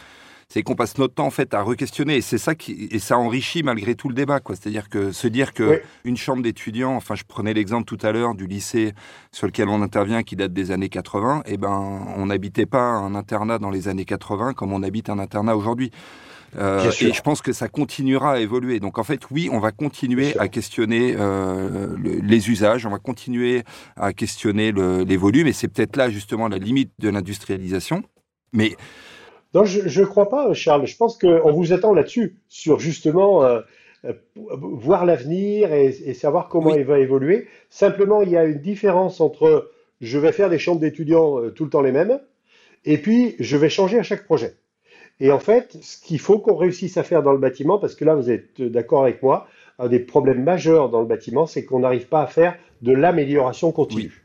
[0.47, 2.17] c'est qu'on passe notre temps en fait à re-questionner.
[2.17, 4.55] Et c'est ça qui et ça enrichit malgré tout le débat quoi.
[4.55, 8.36] C'est-à-dire que se dire que une chambre d'étudiants enfin je prenais l'exemple tout à l'heure
[8.36, 8.93] du lycée
[9.31, 12.84] sur lequel on intervient qui date des années 80 et eh ben on n'habitait pas
[12.84, 15.91] un internat dans les années 80 comme on habite un internat aujourd'hui.
[16.58, 18.79] Euh, et je pense que ça continuera à évoluer.
[18.79, 22.99] Donc en fait, oui, on va continuer à questionner euh, le, les usages, on va
[22.99, 23.63] continuer
[23.97, 28.03] à questionner le, les volumes, et c'est peut-être là justement la limite de l'industrialisation.
[28.53, 28.77] Mais
[29.56, 30.86] non, je ne crois pas, Charles.
[30.86, 33.62] Je pense qu'on vous attend là-dessus, sur justement euh,
[34.04, 36.80] euh, voir l'avenir et, et, savoir comment oui.
[36.80, 37.48] il va évoluer.
[37.70, 41.63] Simplement, il y a une différence entre je vais faire des chambres d'étudiants euh, tout
[41.63, 42.20] le temps les mêmes,
[42.84, 44.56] et puis je vais changer à chaque projet.
[45.22, 48.04] Et en fait, ce qu'il faut qu'on réussisse à faire dans le bâtiment, parce que
[48.04, 49.48] là, vous êtes d'accord avec moi,
[49.80, 53.72] un des problèmes majeurs dans le bâtiment, c'est qu'on n'arrive pas à faire de l'amélioration
[53.72, 54.04] continue.
[54.04, 54.24] Oui.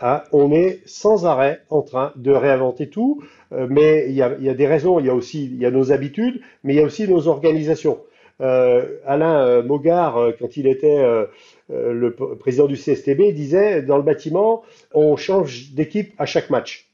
[0.00, 4.28] Hein, on est sans arrêt en train de réinventer tout, euh, mais il y, a,
[4.54, 8.00] des raisons, il y a aussi nos habitudes, mais il y a aussi nos organisations.
[8.40, 11.02] Euh, Alain euh, Mogard, quand il était
[11.70, 16.90] le président du CSTB, disait dans le bâtiment, on change d'équipe à chaque match.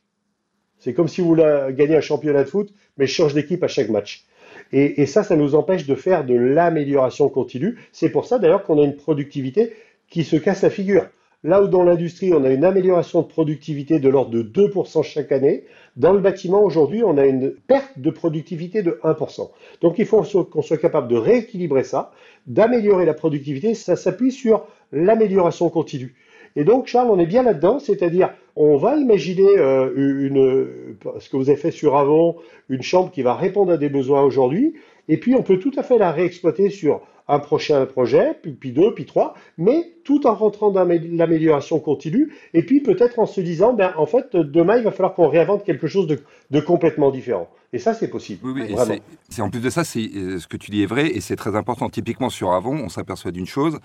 [0.78, 3.68] C'est comme si vous voulez gagner un championnat de foot, mais je change d'équipe à
[3.68, 4.24] chaque match.
[4.72, 7.78] Et, et, ça, ça nous empêche de faire de l'amélioration continue.
[7.92, 9.72] C'est pour ça d'ailleurs qu'on a une productivité
[10.08, 11.06] qui se casse la figure.
[11.42, 15.32] Là où dans l'industrie, on a une amélioration de productivité de l'ordre de 2% chaque
[15.32, 15.64] année,
[15.96, 19.50] dans le bâtiment, aujourd'hui, on a une perte de productivité de 1%.
[19.80, 22.12] Donc il faut qu'on soit capable de rééquilibrer ça,
[22.46, 23.74] d'améliorer la productivité.
[23.74, 26.14] Ça s'appuie sur l'amélioration continue.
[26.56, 31.48] Et donc, Charles, on est bien là-dedans, c'est-à-dire, on va imaginer euh, ce que vous
[31.48, 32.36] avez fait sur Avon,
[32.68, 34.74] une chambre qui va répondre à des besoins aujourd'hui,
[35.08, 38.72] et puis on peut tout à fait la réexploiter sur un prochain projet, puis, puis,
[38.72, 43.40] deux, puis trois, mais tout en rentrant dans l'amélioration continue, et puis peut-être en se
[43.40, 47.10] disant, ben, en fait, demain, il va falloir qu'on réinvente quelque chose de, de, complètement
[47.10, 47.48] différent.
[47.72, 48.40] Et ça, c'est possible.
[48.44, 51.20] Oui, oui, c'est en plus de ça, c'est ce que tu dis est vrai, et
[51.20, 51.88] c'est très important.
[51.88, 53.78] Typiquement sur Avon, on s'aperçoit d'une chose,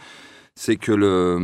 [0.58, 1.38] c'est que le,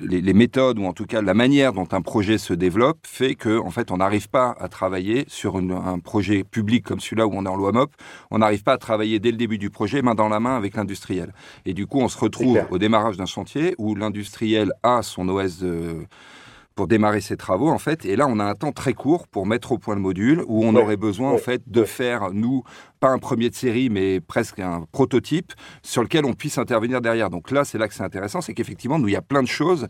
[0.00, 3.58] les, méthodes, ou en tout cas la manière dont un projet se développe, fait que
[3.58, 7.44] en fait, on n'arrive pas à travailler sur un projet public comme celui-là où on
[7.44, 7.92] est en loi MOP,
[8.30, 10.74] on n'arrive pas à travailler dès le début du projet main dans la main avec
[10.74, 11.34] l'industriel.
[11.66, 15.58] Et du coup, on se retrouve au démarrage d'un chantier où l'industriel a son OS
[15.58, 16.06] de
[16.76, 18.04] pour démarrer ses travaux en fait.
[18.04, 20.64] Et là, on a un temps très court pour mettre au point le module où
[20.64, 22.62] on aurait besoin en fait de faire nous
[23.00, 27.30] pas un premier de série, mais presque un prototype sur lequel on puisse intervenir derrière.
[27.30, 29.48] Donc là, c'est là que c'est intéressant, c'est qu'effectivement, nous, il y a plein de
[29.48, 29.88] choses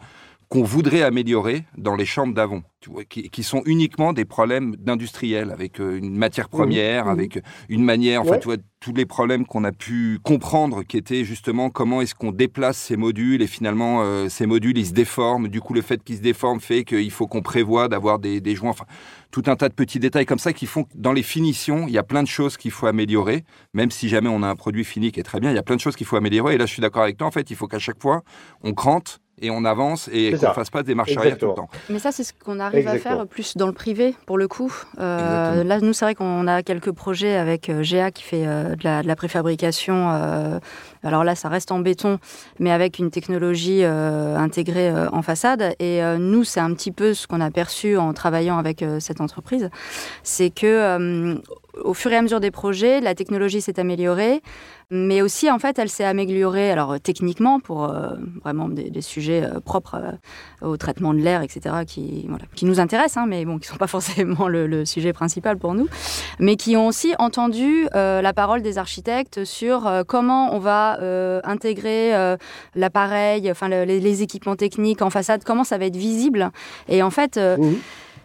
[0.48, 2.62] qu'on voudrait améliorer dans les chambres d'avant,
[3.08, 8.22] qui, qui, sont uniquement des problèmes d'industriels, avec euh, une matière première, avec une manière,
[8.22, 12.00] en fait, tu vois, tous les problèmes qu'on a pu comprendre, qui étaient justement comment
[12.00, 15.74] est-ce qu'on déplace ces modules, et finalement, euh, ces modules, ils se déforment, du coup,
[15.74, 18.86] le fait qu'ils se déforment fait qu'il faut qu'on prévoit d'avoir des, des joints, enfin,
[19.32, 21.92] tout un tas de petits détails comme ça qui font que dans les finitions, il
[21.92, 24.84] y a plein de choses qu'il faut améliorer, même si jamais on a un produit
[24.84, 26.58] fini qui est très bien, il y a plein de choses qu'il faut améliorer, et
[26.58, 28.22] là, je suis d'accord avec toi, en fait, il faut qu'à chaque fois,
[28.62, 31.54] on crante, et on avance et qu'on ne fasse pas des marches arrière tout le
[31.54, 31.68] temps.
[31.90, 34.72] Mais ça, c'est ce qu'on arrive à faire plus dans le privé, pour le coup.
[34.98, 38.74] Euh, là, nous, c'est vrai qu'on a quelques projets avec euh, GA qui fait euh,
[38.74, 40.08] de, la, de, la, préfabrication.
[41.02, 42.18] alors là, ça reste en béton,
[42.58, 45.74] mais avec une technologie intégrée en façade.
[45.78, 49.70] Et nous, c'est un petit peu ce qu'on a perçu en travaillant avec cette entreprise.
[50.22, 51.38] C'est que
[51.82, 54.42] au fur et à mesure des projets, la technologie s'est améliorée,
[54.90, 58.10] mais aussi en fait, elle s'est améliorée alors euh, techniquement pour euh,
[58.42, 60.00] vraiment des, sujets euh, propres
[60.62, 64.48] au traitement de l'air, etc., qui nous intéressent, hein, mais bon, qui sont pas forcément
[64.48, 65.88] le, sujet principal pour nous,
[66.38, 70.98] mais qui ont aussi entendu la parole des architectes sur comment on va
[71.44, 72.36] intégrer
[72.74, 76.50] l'appareil, enfin les, équipements techniques en façade, comment ça va être visible,
[76.88, 77.40] et en fait.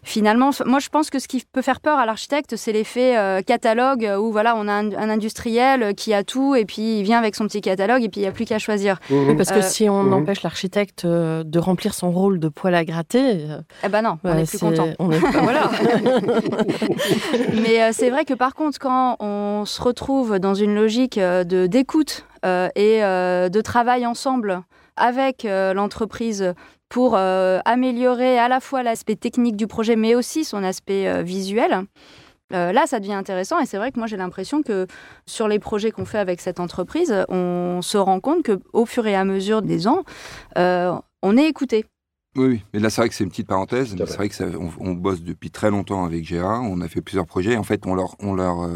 [0.04, 3.42] Finalement, moi je pense que ce qui peut faire peur à l'architecte, c'est l'effet euh,
[3.42, 7.36] catalogue où voilà, on a un, industriel qui a tout et puis il vient avec
[7.36, 9.00] son petit catalogue et puis il n'y a plus qu'à choisir.
[9.10, 9.36] Mmh.
[9.36, 10.14] parce que euh, si on mmh.
[10.14, 13.48] empêche l'architecte euh, de remplir son rôle de poil à gratter,
[13.84, 14.88] eh ben non, on est plus content.
[15.00, 15.70] voilà.
[17.54, 22.26] Mais c'est vrai que par contre, quand on se retrouve dans une logique de d'écoute
[22.44, 24.62] et de travail ensemble
[24.96, 26.54] avec l'entreprise
[26.92, 31.24] pour euh, améliorer à la fois l'aspect technique du projet, mais aussi son aspect euh,
[31.24, 31.86] visuel.
[32.54, 34.88] Euh, là, ça devient intéressant et c'est vrai que moi j'ai l'impression que
[35.26, 39.08] sur les projets qu'on fait avec cette entreprise, on se rend compte que au fur
[39.08, 40.04] et à mesure des ans,
[40.58, 41.86] on est écouté.
[42.36, 43.96] Oui, mais là c'est vrai que c'est une petite parenthèse.
[43.98, 44.46] C'est vrai que ça,
[44.80, 46.60] on, bosse depuis très longtemps avec GA.
[46.60, 47.56] On a fait plusieurs projets.
[47.56, 48.70] En fait, on leur, on leur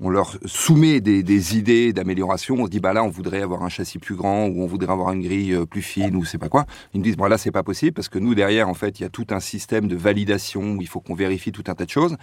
[0.00, 2.56] on leur soumet des, idées d'amélioration.
[2.58, 4.92] On se dit, bah là, on voudrait avoir un châssis plus grand ou on voudrait
[4.92, 6.66] avoir une grille euh, plus fine ou c'est pas quoi.
[6.92, 9.04] Ils nous disent, bon là, c'est pas possible parce que nous, derrière, en fait, il
[9.04, 11.84] y a tout un système de validation où il faut qu'on vérifie tout un tas
[11.84, 12.16] de choses.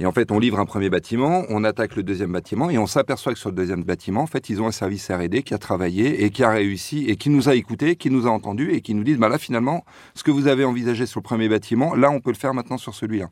[0.00, 2.86] Et en fait, on livre un premier bâtiment, on attaque le deuxième bâtiment et on
[2.86, 5.58] s'aperçoit que sur le deuxième bâtiment, en fait, ils ont un service R&D qui a
[5.58, 8.80] travaillé et qui a réussi et qui nous a écoutés, qui nous a entendus et
[8.80, 11.96] qui nous disent, bah là, finalement, ce que vous avez envisagé sur le premier bâtiment,
[11.96, 13.28] là, on peut le faire maintenant sur celui-là.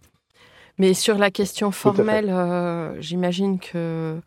[0.79, 4.21] Mais sur la question formelle, euh, j'imagine que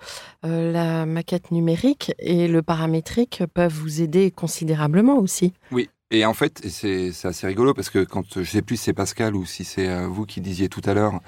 [0.46, 5.54] euh, la maquette numérique et le paramétrique peuvent vous aider considérablement aussi.
[5.72, 5.90] Oui.
[6.12, 9.36] Et en fait, c'est assez rigolo parce que quand je sais plus si c'est Pascal
[9.36, 11.20] ou si c'est euh, vous qui disiez tout à l'heure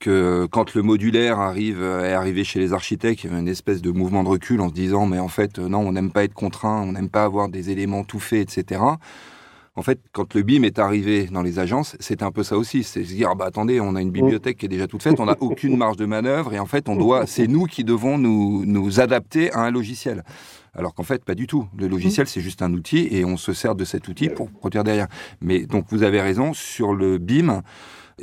[0.00, 3.80] que quand le modulaire arrive est arrivé chez les architectes, il y avait une espèce
[3.80, 6.34] de mouvement de recul en se disant mais en fait non, on n'aime pas être
[6.34, 8.82] contraint, on n'aime pas avoir des éléments tout faits, etc.
[9.74, 12.82] En fait, quand le BIM est arrivé dans les agences, c'est un peu ça aussi.
[12.82, 15.18] C'est se dire, ah bah attendez, on a une bibliothèque qui est déjà toute faite,
[15.18, 18.18] on n'a aucune marge de manœuvre, et en fait, on doit, c'est nous qui devons
[18.18, 20.24] nous, nous adapter à un logiciel.
[20.74, 21.66] Alors qu'en fait, pas du tout.
[21.76, 24.84] Le logiciel, c'est juste un outil, et on se sert de cet outil pour produire
[24.84, 25.08] derrière.
[25.40, 27.62] Mais donc, vous avez raison, sur le BIM,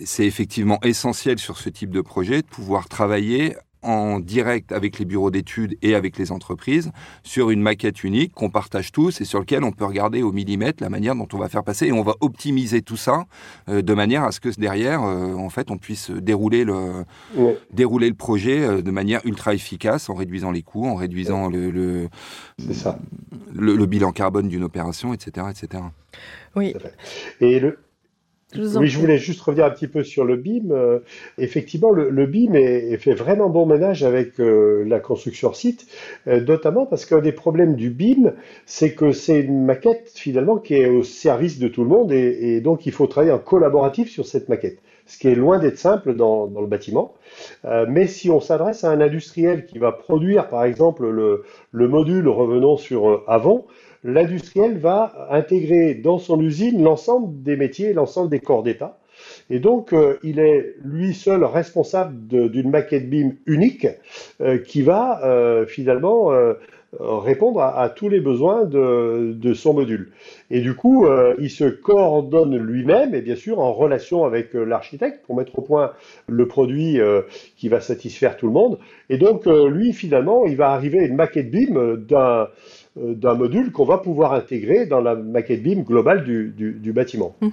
[0.04, 5.06] c'est effectivement essentiel sur ce type de projet de pouvoir travailler en direct avec les
[5.06, 6.92] bureaux d'études et avec les entreprises
[7.24, 10.84] sur une maquette unique qu'on partage tous et sur lequel on peut regarder au millimètre
[10.84, 13.26] la manière dont on va faire passer et on va optimiser tout ça
[13.70, 17.06] euh, de manière à ce que derrière euh, en fait on puisse dérouler le
[17.72, 21.70] dérouler le projet euh, de manière ultra efficace en réduisant les coûts en réduisant le
[21.70, 22.10] le,
[23.54, 25.84] le, bilan carbone d'une opération etc etc
[26.56, 26.74] oui.
[27.42, 27.80] Et le
[28.56, 30.72] oui, je voulais juste revenir un petit peu sur le BIM.
[30.72, 31.00] Euh,
[31.38, 35.86] effectivement, le, BIM est, fait vraiment bon ménage avec euh, la construction site,
[36.28, 38.34] euh, notamment parce qu'un des problèmes du BIM,
[38.66, 42.56] c'est que c'est une maquette finalement qui est au service de tout le monde et,
[42.56, 45.78] et, donc il faut travailler en collaboratif sur cette maquette, ce qui est loin d'être
[45.78, 47.14] simple dans, dans, le bâtiment.
[47.88, 52.28] mais si on s'adresse à un industriel qui va produire, par exemple, le, le module
[52.28, 53.68] revenant sur avant,
[54.04, 59.00] l'industriel va intégrer dans son usine l'ensemble des métiers, l'ensemble des corps d'État.
[59.50, 62.16] Et donc, euh, il est lui seul responsable
[62.50, 63.88] d'une maquette BIM unique
[64.42, 66.32] euh, qui va euh, finalement
[67.00, 70.12] répondre à, tous les besoins de, de, son module.
[70.50, 71.06] Et du coup,
[71.38, 75.92] il se coordonne lui-même et bien sûr en relation avec l'architecte pour mettre au point
[76.28, 76.98] le produit
[77.58, 78.80] qui va satisfaire tout le monde.
[79.12, 82.48] Et donc, lui, finalement, il va arriver à une maquette BIM d'un
[82.96, 87.36] d'un module qu'on va pouvoir intégrer dans la maquette BIM globale du, du, bâtiment.
[87.42, 87.52] Mhm.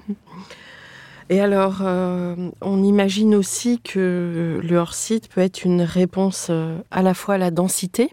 [1.28, 7.02] Et alors, euh, on imagine aussi que le hors-site peut être une réponse euh, à
[7.02, 8.12] la fois à la densité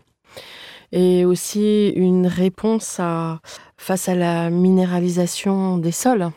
[0.92, 3.40] et aussi une réponse à,
[3.78, 6.30] face à la minéralisation des sols.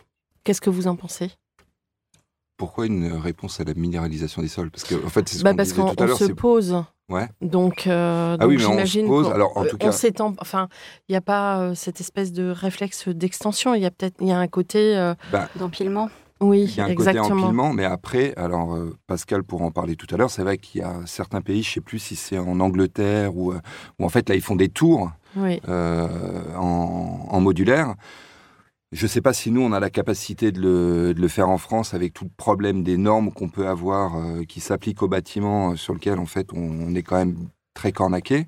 [0.45, 1.31] Qu'est-ce que vous en pensez?
[2.57, 4.71] Pourquoi une réponse à la minéralisation des sols?
[4.71, 6.83] Parce qu'en en fait, c'est ce bah qu'on parce qu'on se pose.
[7.09, 7.29] Ouais.
[7.41, 10.35] Donc, euh, ah oui, j'imagine on alors en tout cas, s'étend.
[10.41, 10.69] Enfin,
[11.09, 13.75] il n'y a pas cette espèce de réflexe d'extension.
[13.75, 14.95] Il y a peut-être, il y a un côté
[15.31, 16.09] bah, d'empilement.
[16.41, 19.97] Oui, il y a un côté empilement, mais après, alors euh, Pascal pourra en parler
[19.97, 22.15] tout à l'heure, c'est vrai qu'il y a certains pays, je ne sais plus si
[22.15, 23.61] c'est en Angleterre ou euh,
[23.99, 26.09] où, en fait là ils font des tours euh,
[26.57, 27.95] en, modulaire.
[28.93, 31.49] Je ne sais pas si nous on a la capacité de le, de le, faire
[31.49, 34.13] en France avec tout le problème des normes qu'on peut avoir
[34.47, 37.37] qui s'appliquent au bâtiment sur lequel en fait on, est quand même
[37.75, 38.47] très cornaqué.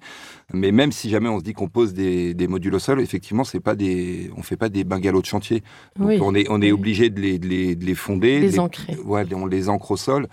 [0.52, 3.60] Mais même si jamais on se dit qu'on pose des, modules au sol, effectivement, c'est
[3.60, 5.62] pas des, on fait pas des bungalows de chantier.
[5.98, 8.96] on est, on est obligé de les, de les, de les fonder, les ancrer.
[9.04, 10.28] Ouais, on les ancre au sol.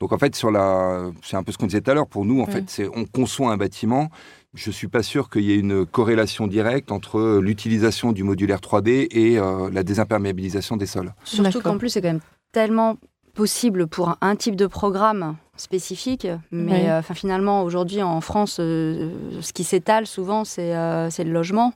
[0.00, 2.06] Donc en fait, sur la, c'est un peu ce qu'on disait tout à l'heure.
[2.06, 4.10] Pour nous, en fait, c'est on conçoit un bâtiment.
[4.54, 9.08] Je suis pas sûr qu'il y ait une corrélation directe entre l'utilisation du modulaire 3D
[9.10, 11.14] et euh, la désimperméabilisation des sols.
[11.24, 12.20] Surtout qu'en plus, c'est quand même
[12.52, 12.96] tellement
[13.38, 19.52] possible pour un type de programme spécifique, mais euh, finalement aujourd'hui en France, euh, ce
[19.52, 21.72] qui s'étale souvent c'est euh, le logement.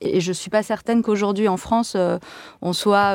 [0.00, 1.96] Et je suis pas certaine qu'aujourd'hui en France
[2.60, 3.14] on soit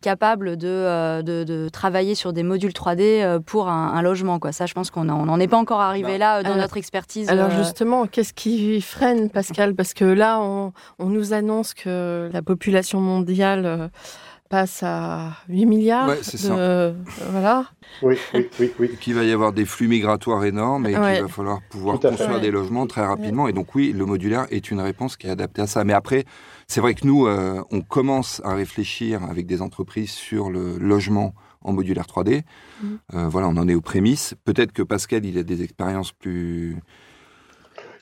[0.00, 4.38] capable de, de, travailler sur des modules 3D pour un, logement.
[4.38, 4.52] Quoi.
[4.52, 7.28] Ça, je pense qu'on n'en est pas encore arrivé là dans notre expertise.
[7.28, 9.74] Alors justement, qu'est-ce qui freine, Pascal?
[9.74, 13.90] Parce que là, on, on, nous annonce que la population mondiale
[14.50, 16.08] passe à 8 milliards.
[16.08, 16.92] Ouais, c'est ça.
[17.30, 17.70] voilà.
[18.02, 18.90] Oui, oui, oui, oui.
[19.00, 22.50] Qu'il va y avoir des flux migratoires énormes et qu'il va falloir pouvoir construire des
[22.50, 23.48] logements très rapidement.
[23.48, 25.84] Et donc oui, le modulaire est une réponse qui est adaptée à ça.
[25.84, 26.24] Mais après,
[26.66, 31.32] c'est vrai que nous, euh, on commence à réfléchir avec des entreprises sur le logement
[31.62, 32.42] en modulaire 3D.
[32.82, 32.86] Mm.
[33.14, 34.34] Euh, voilà, on en est aux prémices.
[34.44, 36.76] Peut-être que Pascal, il a des expériences plus...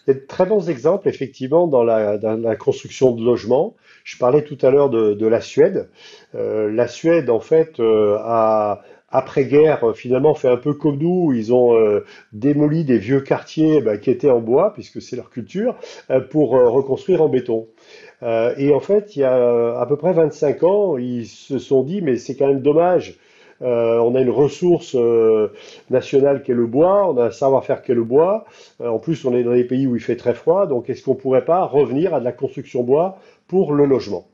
[0.09, 3.77] Il très bons exemples, effectivement, dans la, construction de logements.
[4.05, 5.91] Je parlais tout à l'heure de, la Suède.
[6.35, 11.33] Euh, la Suède, en fait, euh, a après-guerre, finalement, fait un peu comme nous.
[11.35, 15.31] Ils ont euh, démoli des vieux quartiers bah, qui étaient en bois, puisque c'est leur
[15.31, 15.77] culture,
[16.31, 17.69] pour reconstruire en béton.
[18.23, 22.01] et en fait, il y a à peu près 25 ans, ils se sont dit,
[22.01, 23.19] mais c'est quand même dommage.
[23.61, 24.97] On a une ressource
[25.91, 28.45] nationale qui est le bois, on a un savoir-faire qui est le bois.
[28.81, 31.15] en plus, on est dans des pays où il fait très froid, donc est-ce qu'on
[31.15, 33.19] pourrait pas revenir à de la construction bois
[33.49, 34.27] pour le logement?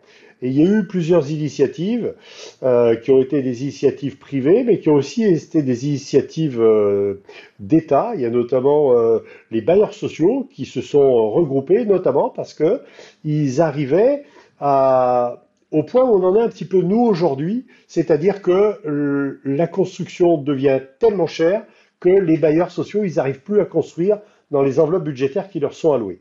[0.45, 2.15] Et il y a eu plusieurs initiatives
[2.63, 7.23] euh, qui ont été des initiatives privées, mais qui ont aussi été des initiatives euh,
[7.61, 8.13] d'État.
[8.15, 12.83] Il y a notamment euh, les bailleurs sociaux qui se sont regroupés, notamment parce que
[13.25, 14.25] ils arrivaient
[14.61, 15.44] à,
[15.75, 20.39] au point où on en est un petit peu nous aujourd'hui, c'est-à-dire que la construction
[20.39, 21.65] devient tellement chère
[21.99, 24.21] que les bailleurs sociaux, ils n'arrivent plus à construire
[24.53, 26.21] dans les enveloppes budgétaires qui leur sont allouées.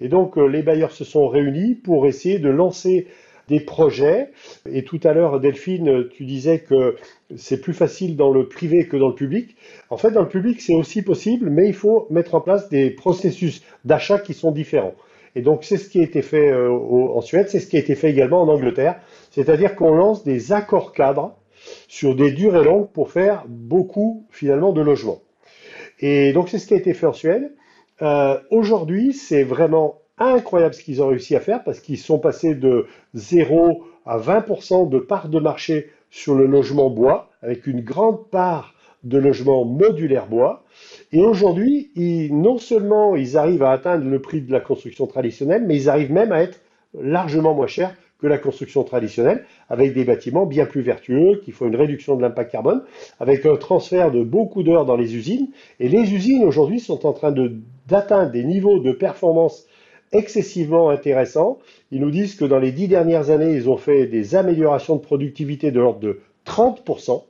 [0.00, 3.08] Et donc euh, les bailleurs se sont réunis pour essayer de lancer
[3.48, 4.30] des projets.
[4.70, 6.94] Et tout à l'heure, Delphine, tu disais que
[7.34, 9.56] c'est plus facile dans le privé que dans le public.
[9.90, 12.90] En fait, dans le public, c'est aussi possible, mais il faut mettre en place des
[12.90, 14.94] processus d'achat qui sont différents.
[15.34, 17.80] Et donc, c'est ce qui a été fait euh, en Suède, c'est ce qui a
[17.80, 19.00] été fait également en Angleterre.
[19.30, 21.36] C'est-à-dire qu'on lance des accords cadres
[21.88, 25.20] sur des durées longues pour faire beaucoup, finalement, de logements.
[26.00, 27.52] Et donc, c'est ce qui a été fait en Suède.
[28.02, 32.54] Euh, aujourd'hui, c'est vraiment incroyable ce qu'ils ont réussi à faire parce qu'ils sont passés
[32.54, 38.28] de 0 à 20% de part de marché sur le logement bois, avec une grande
[38.28, 38.71] part
[39.04, 40.64] de logement modulaire bois.
[41.12, 41.90] Et aujourd'hui,
[42.30, 46.12] non seulement ils arrivent à atteindre le prix de la construction traditionnelle, mais ils arrivent
[46.12, 46.60] même à être
[47.00, 51.66] largement moins chers que la construction traditionnelle, avec des bâtiments bien plus vertueux, qui font
[51.66, 52.84] une réduction de l'impact carbone,
[53.18, 55.48] avec un transfert de beaucoup d'heures dans les usines.
[55.80, 57.34] Et les usines aujourd'hui sont en train
[57.88, 59.66] d'atteindre des niveaux de performance
[60.12, 61.58] excessivement intéressants.
[61.90, 65.00] Ils nous disent que dans les dix dernières années, ils ont fait des améliorations de
[65.00, 67.24] productivité de l'ordre de 30%.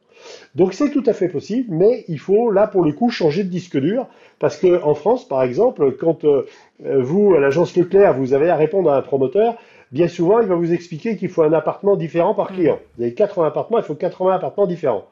[0.54, 3.48] Donc c'est tout à fait possible, mais il faut là pour le coup changer de
[3.48, 4.06] disque dur
[4.38, 6.46] parce que en France, par exemple, quand euh,
[6.80, 9.56] vous à l'agence Leclerc, vous avez à répondre à un promoteur,
[9.92, 12.76] bien souvent, il va vous expliquer qu'il faut un appartement différent par client.
[12.76, 12.96] Mm.
[12.96, 15.04] Vous avez 80 appartements, il faut 80 appartements différents.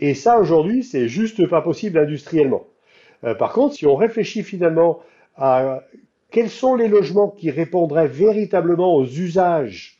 [0.00, 2.64] Et ça, aujourd'hui, c'est juste pas possible industriellement.
[3.24, 5.00] Euh, par contre, si on réfléchit finalement
[5.36, 5.82] à
[6.30, 9.95] quels sont les logements qui répondraient véritablement aux usages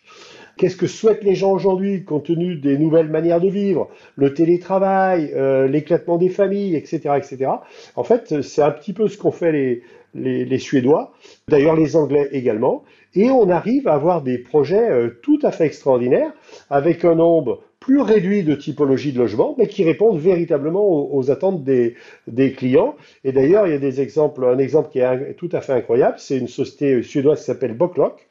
[0.56, 5.30] Qu'est-ce que souhaitent les gens aujourd'hui compte tenu des nouvelles manières de vivre, le télétravail,
[5.34, 7.50] euh, l'éclatement des familles, etc., etc.
[7.94, 9.82] En fait, c'est un petit peu ce qu'ont fait les,
[10.14, 11.12] les, les Suédois,
[11.48, 12.84] d'ailleurs les Anglais également,
[13.14, 16.32] et on arrive à avoir des projets euh, tout à fait extraordinaires
[16.70, 21.30] avec un nombre plus réduit de typologies de logements, mais qui répondent véritablement aux, aux
[21.30, 21.94] attentes des,
[22.26, 22.96] des, clients.
[23.24, 26.16] Et d'ailleurs, il y a des exemples, un exemple qui est tout à fait incroyable,
[26.18, 28.25] c'est une société suédoise qui s'appelle Bocklock,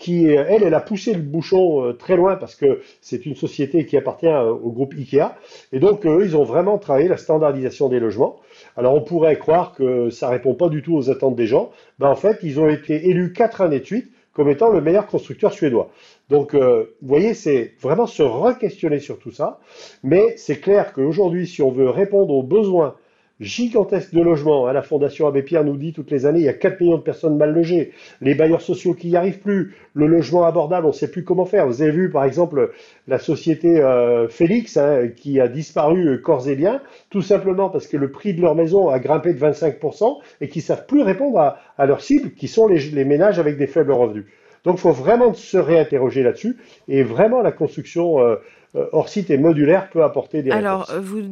[0.00, 3.84] qui, elle, elle a poussé le bouchon euh, très loin parce que c'est une société
[3.84, 5.36] qui appartient euh, au groupe IKEA.
[5.72, 8.40] Et donc, ils ont vraiment travaillé la standardisation des logements.
[8.76, 11.70] Alors, on pourrait croire que ça répond pas du tout aux attentes des gens.
[11.98, 15.06] Ben, en fait, ils ont été élus quatre années de suite comme étant le meilleur
[15.06, 15.90] constructeur suédois.
[16.30, 19.60] Donc, euh, vous voyez, c'est vraiment se re-questionner sur tout ça.
[20.02, 22.94] Mais c'est clair qu'aujourd'hui, si on veut répondre aux besoins
[23.40, 24.68] gigantesque de logements.
[24.68, 24.72] Hein.
[24.72, 27.02] La Fondation Abbé Pierre nous dit toutes les années, il y a 4 millions de
[27.02, 30.94] personnes mal logées, les bailleurs sociaux qui n'y arrivent plus, le logement abordable, on ne
[30.94, 31.66] sait plus comment faire.
[31.66, 32.72] Vous avez vu par exemple
[33.08, 37.86] la société euh, Félix hein, qui a disparu euh, corps et biens, tout simplement parce
[37.86, 41.02] que le prix de leur maison a grimpé de 25% et qui ne savent plus
[41.02, 44.26] répondre à, à leurs cibles, qui sont les, ménages avec des faibles revenus.
[44.64, 48.36] Donc il faut vraiment se réinterroger là-dessus et vraiment la construction euh,
[48.92, 51.22] hors site et modulaire peut apporter des Alors, vous,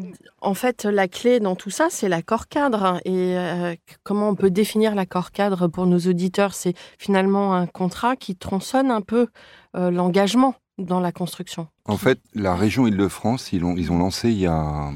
[0.40, 3.00] en fait, la clé dans tout ça, c'est l'accord cadre.
[3.04, 6.54] Et euh, comment on peut définir l'accord cadre pour nos auditeurs?
[6.54, 9.28] C'est finalement un contrat qui tronçonne un peu
[9.76, 11.68] euh, l'engagement dans la construction.
[11.84, 14.90] En fait, la région Île-de-France, ils ont, ils ont lancé il y a,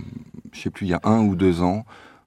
[0.53, 1.85] je sais plus, il y a un ou deux ans,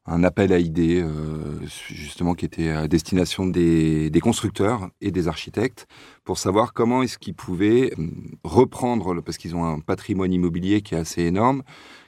[0.08, 5.88] un appel à idées, euh, justement, qui était à destination des, constructeurs et des architectes,
[6.24, 10.96] pour savoir comment est-ce qu'ils pouvaient hum, reprendre, parce qu'ils ont un patrimoine immobilier qui
[10.96, 11.64] est assez énorme,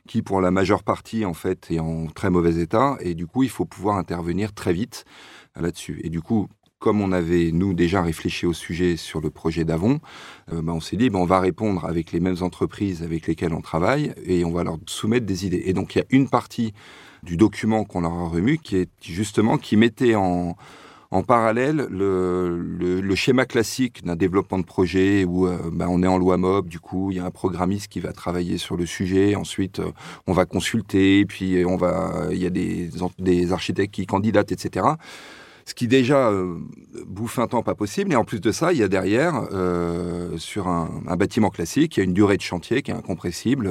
[0.07, 3.43] qui pour la majeure partie, en fait, est en très mauvais état, et du coup,
[3.43, 5.05] il faut pouvoir intervenir très vite
[5.55, 5.99] là-dessus.
[6.03, 6.47] Et du coup,
[6.79, 9.99] comme on avait, nous, déjà réfléchi au sujet sur le projet d'Avon,
[10.53, 13.53] euh, ben on s'est dit, ben on va répondre avec les mêmes entreprises avec lesquelles
[13.53, 15.63] on travaille, et on va leur soumettre des idées.
[15.65, 16.73] Et donc, il y a une partie
[17.23, 20.55] du document qu'on leur a remis, qui est justement qui mettait en,
[21.09, 26.19] en parallèle le, schéma classique d'un développement de projet où euh, bah, on est en
[26.19, 29.35] loi MOB, du coup il y a un programmiste qui va travailler sur le sujet,
[29.35, 29.91] ensuite euh,
[30.27, 34.85] on va consulter, puis on va il y a des, des architectes qui candidatent, etc.
[35.67, 36.59] Ce qui déjà euh,
[37.05, 38.13] bouffe un temps pas possible.
[38.13, 41.99] Et en plus de ça, il y a derrière, euh, sur un, bâtiment classique, il
[41.99, 43.69] y a une durée de chantier qui est incompressible.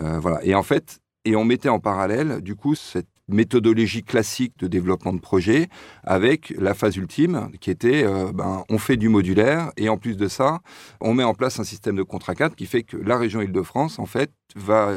[0.00, 0.44] Euh, voilà.
[0.44, 5.12] Et en fait, et on mettait en parallèle, du coup, cette méthodologie classique de développement
[5.12, 5.68] de projet
[6.02, 8.02] avec la phase ultime qui était
[8.34, 10.58] ben, on fait du modulaire et en plus de ça
[11.00, 14.00] on met en place un système de contrat cadre qui fait que la région Île-de-France
[14.00, 14.90] en fait va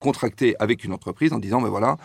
[0.00, 1.96] contracter avec une entreprise en disant ben voilà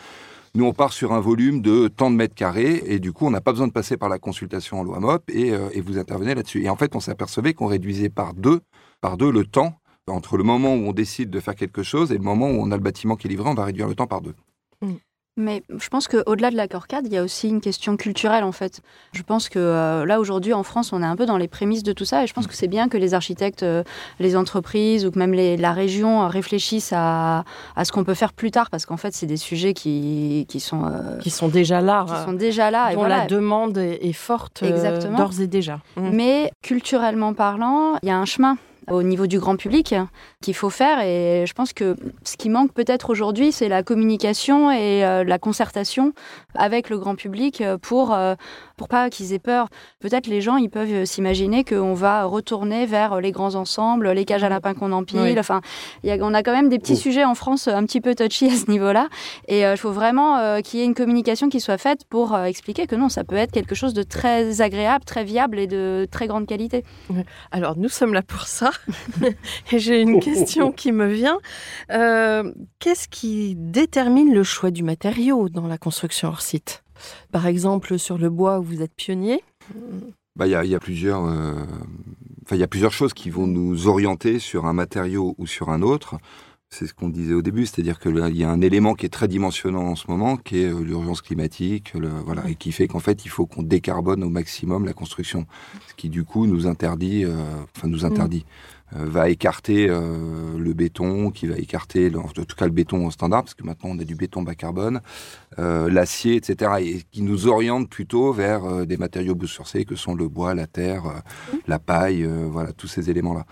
[0.55, 3.31] nous, on part sur un volume de tant de mètres carrés et du coup, on
[3.31, 5.97] n'a pas besoin de passer par la consultation en loi MOP et, euh, et vous
[5.97, 6.63] intervenez là-dessus.
[6.63, 8.61] Et en fait, on s'apercevait qu'on réduisait par deux,
[9.01, 12.17] par deux le temps entre le moment où on décide de faire quelque chose et
[12.17, 14.07] le moment où on a le bâtiment qui est livré, on va réduire le temps
[14.07, 14.35] par deux.
[15.35, 18.51] Mais je pense qu'au-delà de l'accord cadre, il y a aussi une question culturelle en
[18.51, 18.81] fait.
[19.13, 21.81] Je pense que euh, là aujourd'hui en France, on est un peu dans les prémices
[21.81, 23.83] de tout ça et je pense que c'est bien que les architectes, euh,
[24.19, 28.31] les entreprises ou que même les, la région réfléchissent à, à ce qu'on peut faire
[28.31, 31.81] plus tard parce qu'en fait c'est des sujets qui, qui sont euh, qui sont déjà
[31.81, 33.17] là, qui sont déjà là dont et voilà.
[33.19, 35.79] la demande est, forte euh, d'ores et déjà.
[35.95, 36.09] Mmh.
[36.11, 38.55] Mais culturellement parlant, il y a un chemin
[38.89, 39.95] au niveau du grand public
[40.41, 40.99] qu'il faut faire.
[41.01, 45.39] Et je pense que ce qui manque peut-être aujourd'hui, c'est la communication et euh, la
[45.39, 46.13] concertation
[46.55, 48.35] avec le grand public pour, euh,
[48.77, 49.69] pour pas qu'ils aient peur.
[49.99, 54.43] Peut-être les gens, ils peuvent s'imaginer qu'on va retourner vers les grands ensembles, les cages
[54.43, 55.19] à lapins qu'on empile.
[55.21, 55.39] Oui.
[55.39, 55.61] Enfin,
[56.03, 58.47] y a, on a quand même des petits sujets en France un petit peu touchy
[58.47, 59.09] à ce niveau-là.
[59.47, 62.33] Et il euh, faut vraiment euh, qu'il y ait une communication qui soit faite pour
[62.33, 65.67] euh, expliquer que non, ça peut être quelque chose de très agréable, très viable et
[65.67, 66.83] de très grande qualité.
[67.51, 68.71] Alors, nous sommes là pour ça.
[69.71, 71.39] Et j'ai une question qui me vient.
[71.91, 76.83] Euh, Qu'est-ce qui détermine le choix du matériau dans la construction hors site?
[77.31, 79.43] Par exemple, sur le bois où vous êtes pionnier
[80.35, 81.23] bah, il y a plusieurs
[82.91, 86.15] choses qui vont nous orienter sur un matériau ou sur un autre.
[86.73, 89.09] C'est ce qu'on disait au début, c'est-à-dire que il y a un élément qui est
[89.09, 92.99] très dimensionnant en ce moment, qui est l'urgence climatique, le, voilà, et qui fait qu'en
[92.99, 95.45] fait, il faut qu'on décarbone au maximum la construction,
[95.87, 97.35] ce qui du coup nous interdit, euh,
[97.75, 98.39] enfin nous interdit.
[98.39, 103.09] Mmh va écarter euh, le béton, qui va écarter, le, en tout cas le béton
[103.09, 105.01] standard, parce que maintenant on a du béton bas carbone,
[105.59, 110.15] euh, l'acier, etc., et qui nous oriente plutôt vers euh, des matériaux biosourcés que sont
[110.15, 111.57] le bois, la terre, mmh.
[111.67, 113.45] la paille, voilà, tous ces éléments-là.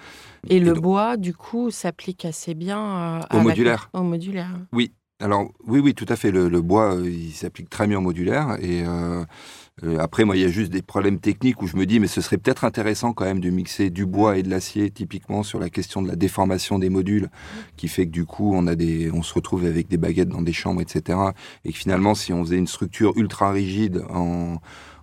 [0.49, 3.89] Et, et, le donc, bois, du coup, s'applique assez bien au modulaire.
[3.93, 3.99] La...
[3.99, 4.49] Au modulaire.
[4.73, 6.31] Oui, Alors oui, oui, tout à fait.
[6.31, 8.57] Le, le bois, euh, il s'applique très bien au modulaire.
[8.59, 9.23] Et euh,
[9.83, 12.07] euh, après, moi, il y a juste des problèmes techniques où je me dis, mais
[12.07, 15.59] ce serait peut-être intéressant quand même de mixer du bois et de l'acier, typiquement sur
[15.59, 17.29] la question de la déformation des modules,
[17.77, 20.41] qui fait que du coup, on a des, on se retrouve avec des baguettes dans
[20.41, 21.17] des chambres, etc.
[21.65, 24.57] Et que finalement, si on faisait une structure ultra rigide en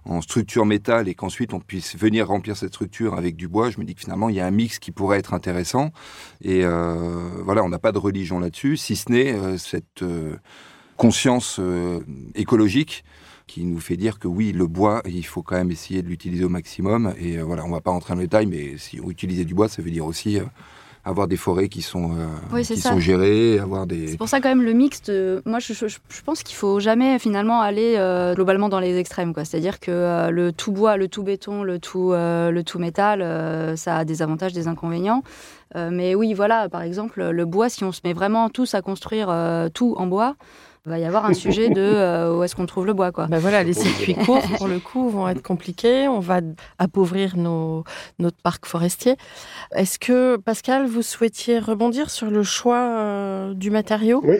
[0.08, 3.78] en structure métal et qu'ensuite on puisse venir remplir cette structure avec du bois, je
[3.78, 5.92] me dis que finalement il y a un mix qui pourrait être intéressant.
[6.42, 10.36] Et euh, voilà, on n'a pas de religion là-dessus, si ce n'est euh, cette euh,
[10.96, 11.60] conscience
[12.34, 13.04] écologique
[13.46, 16.44] qui nous fait dire que oui, le bois, il faut quand même essayer de l'utiliser
[16.44, 17.14] au maximum.
[17.18, 19.68] Et voilà, on va pas rentrer dans le détail, mais si on utilisait du bois,
[19.68, 20.40] ça veut dire aussi
[21.08, 22.90] avoir des forêts qui sont, euh, Oui, qui ça.
[22.90, 24.08] sont gérées, avoir des...
[24.08, 25.08] C'est pour ça quand même le mixte.
[25.08, 28.96] euh, moi, je, je- je pense qu'il faut jamais finalement aller euh, globalement dans les
[28.98, 29.44] extrêmes, quoi.
[29.44, 33.96] C'est-à-dire que euh, le tout bois, le tout béton, le tout, le tout métal, ça
[33.96, 35.22] a des avantages, des inconvénients.
[35.74, 39.28] Mais oui, voilà, par exemple, le bois, si on se met vraiment tous à construire
[39.74, 40.36] tout en bois,
[40.88, 43.26] il va y avoir un sujet de euh, où est-ce qu'on trouve le bois, quoi.
[43.26, 46.08] Ben voilà, les circuits courts, pour le coup, vont être compliqués.
[46.08, 46.40] On va
[46.78, 47.84] appauvrir nos,
[48.18, 49.16] notre parc forestier.
[49.74, 54.22] Est-ce que, Pascal, vous souhaitiez rebondir sur le choix euh, du matériau?
[54.24, 54.36] Oui.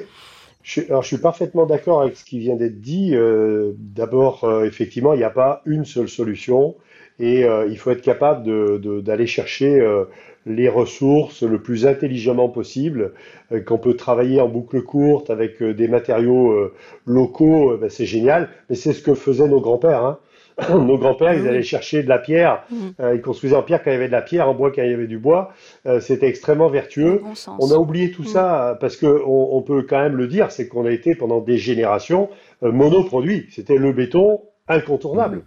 [0.62, 3.10] Je, suis- alors, je suis parfaitement d'accord avec ce qui vient d'être dit.
[3.14, 6.76] Euh, D'abord, euh, effectivement, il n'y a pas une seule solution
[7.20, 10.04] et euh, il faut être capable de- de- d'aller chercher euh,
[10.48, 13.12] les ressources le plus intelligemment possible.
[13.52, 16.74] Euh, qu'on peut travailler en boucle courte avec euh, des matériaux euh,
[17.06, 18.48] locaux, ben, c'est génial.
[18.68, 20.04] Mais c'est ce que faisaient nos grands-pères.
[20.04, 20.18] Hein.
[20.70, 21.48] Nos grands-pères, ils Oui.
[21.48, 22.64] allaient chercher de la pierre.
[22.98, 24.82] Euh, ils construisaient en pierre quand il y avait de la pierre, en bois quand
[24.82, 25.52] il y avait du bois.
[26.00, 27.20] C'était extrêmement vertueux.
[27.22, 27.56] Bon.
[27.60, 28.26] On a oublié tout Mm.
[28.26, 31.40] ça parce que on, on peut quand même le dire, c'est qu'on a été pendant
[31.40, 32.28] des générations
[32.62, 33.46] monoproduit.
[33.50, 35.42] C'était le béton incontournable.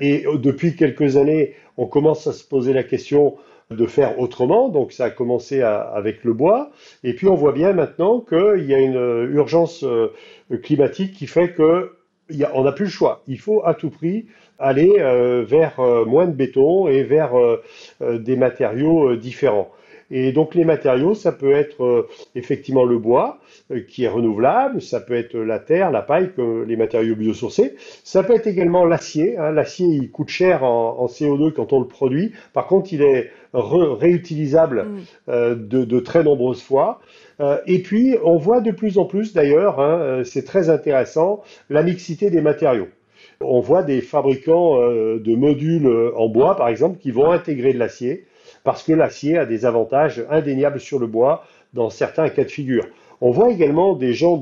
[0.00, 3.34] Et euh, depuis quelques années, on commence à se poser la question
[3.70, 4.68] de faire autrement.
[4.68, 6.70] Donc ça a commencé avec le bois.
[7.04, 10.12] Et puis on voit bien maintenant qu'il y a une euh, urgence euh,
[10.62, 11.92] climatique qui fait que
[12.52, 13.22] on n'a plus le choix.
[13.28, 14.26] Il faut à tout prix
[14.58, 17.32] aller euh, vers moins de béton et vers
[18.00, 19.70] des matériaux différents.
[20.10, 23.38] Et donc les matériaux, ça peut être euh, effectivement le bois,
[23.72, 26.30] euh, qui est renouvelable, ça peut être la terre, la paille,
[26.66, 29.36] les matériaux biosourcés, ça peut être également l'acier.
[29.38, 29.50] hein.
[29.52, 32.32] L'acier, il coûte cher en, en CO2 quand on le produit.
[32.52, 34.98] Par contre, il est réutilisable Mm.
[35.28, 37.00] euh, de, de très nombreuses fois.
[37.66, 42.30] Et puis, on voit de plus en plus, d'ailleurs, hein, c'est très intéressant, la mixité
[42.30, 42.88] des matériaux.
[43.42, 45.86] On voit des fabricants de modules
[46.16, 48.24] en bois, par exemple, qui vont intégrer de l'acier,
[48.64, 51.44] parce que l'acier a des avantages indéniables sur le bois
[51.74, 52.86] dans certains cas de figure.
[53.20, 54.40] On voit également des gens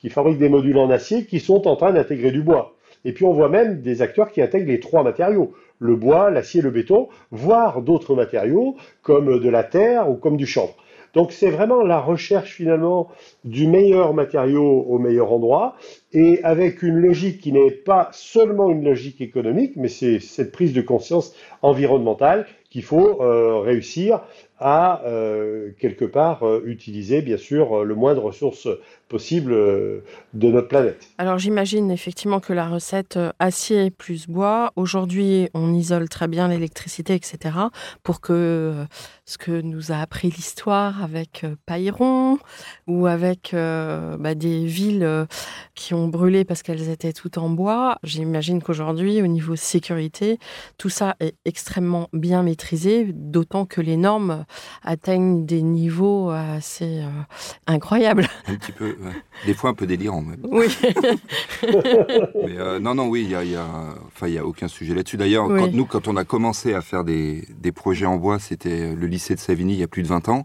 [0.00, 2.74] qui fabriquent des modules en acier qui sont en train d'intégrer du bois.
[3.04, 6.60] Et puis on voit même des acteurs qui intègrent les trois matériaux, le bois, l'acier,
[6.60, 10.74] le béton, voire d'autres matériaux comme de la terre ou comme du chanvre.
[11.14, 13.08] Donc c'est vraiment la recherche finalement
[13.44, 15.76] du meilleur matériau au meilleur endroit.
[16.12, 20.72] Et avec une logique qui n'est pas seulement une logique économique, mais c'est cette prise
[20.72, 24.20] de conscience environnementale qu'il faut euh, réussir
[24.58, 28.68] à euh, quelque part euh, utiliser bien sûr le moins de ressources
[29.08, 30.00] possible euh,
[30.34, 31.08] de notre planète.
[31.18, 36.48] Alors j'imagine effectivement que la recette euh, acier plus bois, aujourd'hui on isole très bien
[36.48, 37.56] l'électricité, etc.
[38.02, 38.84] pour que euh,
[39.24, 42.38] ce que nous a appris l'histoire avec Pailleron
[42.86, 45.26] ou avec euh, bah, des villes
[45.74, 50.38] qui ont brûlé parce qu'elles étaient toutes en bois, j'imagine qu'aujourd'hui au niveau sécurité,
[50.76, 54.44] tout ça est extrêmement bien maîtrisé, d'autant que les normes
[54.82, 57.22] atteignent des niveaux assez euh,
[57.66, 58.26] incroyables.
[58.46, 59.12] Un petit peu, ouais.
[59.46, 60.40] des fois un peu délirant même.
[60.50, 60.66] Oui.
[61.62, 64.68] Mais euh, non, non, oui, il y a, y a- enfin, il y a aucun
[64.68, 65.16] sujet là-dessus.
[65.16, 65.60] D'ailleurs, Oui.
[65.60, 69.06] quand, nous, quand on a commencé à faire des, des projets en bois, c'était le
[69.06, 70.44] lycée de Savigny il y a plus de 20 ans,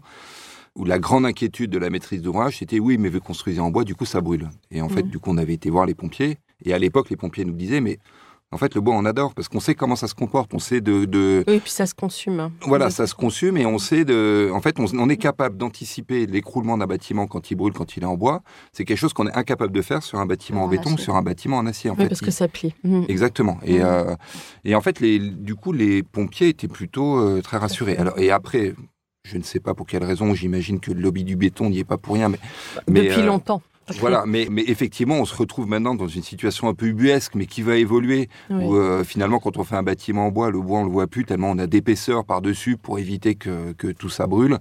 [0.76, 3.84] où la grande inquiétude de la maîtrise d'ouvrage, c'était oui, mais vous construisez en bois,
[3.84, 4.48] du coup, ça brûle.
[4.70, 5.10] Et en fait, Mhm.
[5.10, 6.38] du coup, on avait été voir les pompiers.
[6.64, 7.98] Et à l'époque, les pompiers nous disaient, mais
[8.52, 10.54] en fait, le bois, on adore, parce qu'on sait comment ça se comporte.
[10.54, 12.50] On sait de, de- Oui, puis ça se consume.
[12.62, 12.92] voilà, Oui.
[12.92, 14.48] ça se consume et on sait de.
[14.54, 18.04] En fait, on, on est capable d'anticiper l'écroulement d'un bâtiment quand il brûle, quand il
[18.04, 18.42] est en bois.
[18.72, 21.16] C'est quelque chose qu'on est incapable de faire sur un bâtiment en En béton sur
[21.16, 21.90] un bâtiment en acier.
[21.90, 22.74] En Oui, fait, parce Il- que ça plie.
[22.84, 23.06] Mhm.
[23.08, 23.58] Exactement.
[23.64, 23.84] Et, Mhm.
[23.86, 24.16] euh,
[24.64, 27.96] et en fait, les, du coup, les pompiers étaient plutôt euh, très rassurés.
[27.96, 28.74] Alors, et après,
[29.24, 31.84] je ne sais pas pour quelle raison, j'imagine que le lobby du béton n'y est
[31.84, 32.38] pas pour rien, mais,
[32.88, 33.62] mais, Depuis euh, longtemps.
[34.00, 37.46] Voilà, mais, mais effectivement, on se retrouve maintenant dans une situation un peu ubuesque, mais
[37.46, 38.64] qui va évoluer, Oui.
[38.64, 41.06] où euh, finalement, quand on fait un bâtiment en bois, le bois, on le voit
[41.06, 44.58] plus, tellement on a d'épaisseur par-dessus pour éviter que, que tout ça brûle.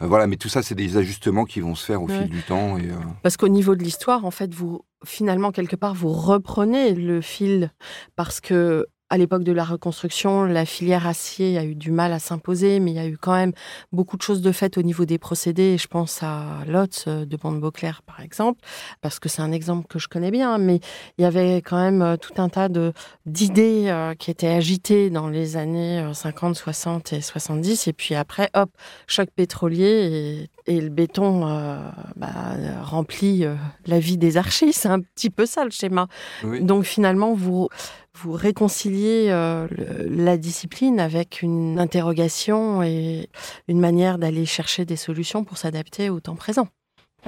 [0.00, 2.18] Euh, voilà, mais tout ça, c'est des ajustements qui vont se faire au Ouais.
[2.18, 2.78] fil du temps.
[2.78, 6.94] Et, euh, Parce qu'au niveau de l'histoire, en fait, vous finalement quelque part vous reprenez
[6.94, 7.72] le fil
[8.14, 12.18] parce que à l'époque de la reconstruction, la filière acier a eu du mal à
[12.18, 13.52] s'imposer, mais il y a eu quand même
[13.92, 15.76] beaucoup de choses de fait au niveau des procédés.
[15.76, 18.62] je pense à Lotz euh, de Bande-Beauclerc, par exemple,
[19.02, 20.56] parce que c'est un exemple que je connais bien.
[20.56, 20.80] Mais
[21.18, 22.70] il y avait quand même euh, tout un tas
[23.26, 27.88] d'idées euh, qui étaient agitées dans les années 50, 60 et 70.
[27.88, 28.70] Et puis après, hop,
[29.06, 31.40] choc pétrolier et, le béton
[32.16, 32.30] bah,
[32.82, 33.44] remplit
[33.84, 34.72] la vie des archis.
[34.72, 36.06] C'est un petit peu ça le schéma.
[36.60, 37.68] Donc finalement, vous
[38.18, 39.66] vous réconciliez euh,
[40.08, 43.28] la discipline avec une interrogation et
[43.68, 46.68] une manière d'aller chercher des solutions pour s'adapter au temps présent.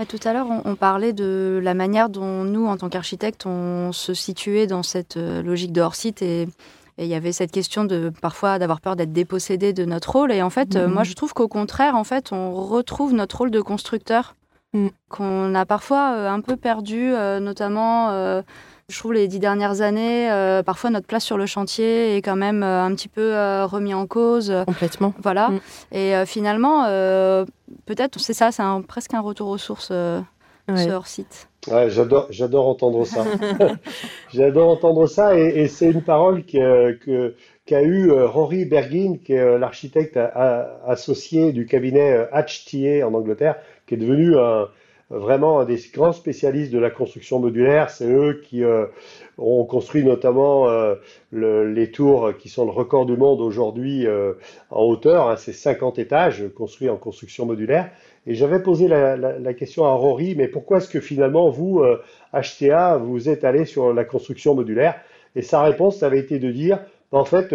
[0.08, 4.12] tout à l'heure, on, parlait de la manière dont nous, en tant qu'architectes, on se
[4.14, 6.48] situait dans cette euh, logique de hors-site et
[6.98, 10.30] il y avait cette question de parfois d'avoir peur d'être dépossédé de notre rôle.
[10.30, 11.06] Et en fait, euh, moi, mhm.
[11.06, 14.36] je trouve qu'au contraire, en fait, on retrouve notre rôle de constructeur
[14.74, 14.88] mm.
[15.08, 17.10] qu'on a parfois un peu perdu,
[17.40, 18.42] notamment
[18.88, 22.36] je trouve les dix dernières années, euh, parfois notre place sur le chantier est quand
[22.36, 24.52] même euh, un petit peu euh, remis en cause.
[24.66, 25.14] Complètement.
[25.22, 25.48] Voilà.
[25.48, 25.60] Mm.
[25.92, 26.84] Et finalement,
[27.86, 31.48] peut-être c'est ça, c'est presque un retour aux sources ce hors-site.
[31.70, 33.24] Ouais, j'adore, j'adore entendre ça.
[34.34, 40.18] j'adore entendre ça et, c'est une parole que, qu'a eu Rory Bergin, qui est l'architecte
[40.86, 43.56] associé du cabinet HTA en Angleterre,
[43.86, 44.68] qui est devenu un
[45.10, 47.90] vraiment un des grands spécialistes de la construction modulaire.
[47.90, 48.86] C'est eux qui euh,
[49.38, 50.94] ont construit notamment euh,
[51.32, 54.34] les tours qui sont le record du monde aujourd'hui euh,
[54.70, 55.28] en hauteur.
[55.28, 57.90] Hein, c'est 50 étages construits en construction modulaire.
[58.26, 61.84] Et j'avais posé la, question à Rory, mais pourquoi est-ce que finalement vous,
[62.32, 64.94] HTA, vous êtes allé sur la construction modulaire?
[65.36, 66.78] Et sa réponse, avait été de dire,
[67.12, 67.54] en fait,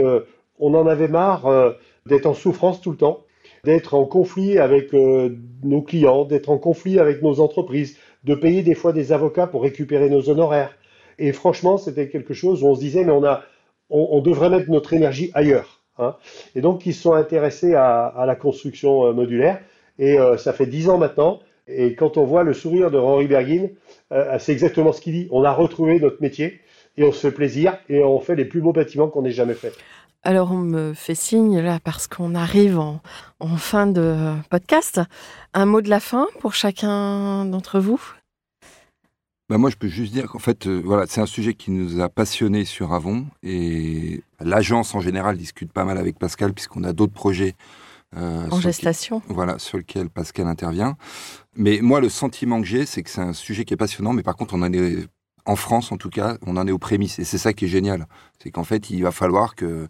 [0.59, 1.73] on en avait marre
[2.05, 3.23] d'être en souffrance tout le temps
[3.63, 8.61] d'être en conflit avec euh, nos clients, d'être en conflit avec nos entreprises, de payer
[8.61, 10.75] des fois des avocats pour récupérer nos honoraires.
[11.17, 13.43] Et franchement, c'était quelque chose où on se disait, mais on, a,
[13.89, 15.81] on, devrait mettre notre énergie ailleurs.
[15.97, 16.15] Hein.
[16.55, 19.59] Et donc, ils se sont intéressés à, la construction euh, modulaire.
[19.97, 21.39] Et euh, ça fait dix ans maintenant.
[21.67, 23.67] Et quand on voit le sourire de Rory Bergin,
[24.39, 25.27] c'est exactement ce qu'il dit.
[25.29, 26.61] On a retrouvé notre métier
[26.97, 29.53] et on se fait plaisir et on fait les plus beaux bâtiments qu'on ait jamais
[29.53, 29.77] faits.
[30.23, 32.99] Alors on me fait signe là parce qu'on arrive en,
[33.57, 34.99] fin de podcast.
[35.53, 38.01] Un mot de la fin pour chacun d'entre vous?
[39.49, 42.01] Bah moi, je peux juste dire qu'en fait, euh, voilà, c'est un sujet qui nous
[42.01, 46.93] a passionnés sur Avon et l'agence en général discute pas mal avec Pascal puisqu'on a
[46.93, 47.55] d'autres projets
[48.15, 49.23] euh, en gestation.
[49.27, 50.97] voilà, sur lequel Pascal intervient.
[51.55, 54.23] Mais moi, le sentiment que j'ai, c'est que c'est un sujet qui est passionnant, mais
[54.23, 55.07] par contre, on en est
[55.49, 57.17] en France en tout cas, on en est aux prémices.
[57.17, 58.05] Et c'est ça qui est génial.
[58.41, 59.87] C'est qu'en fait, il va falloir que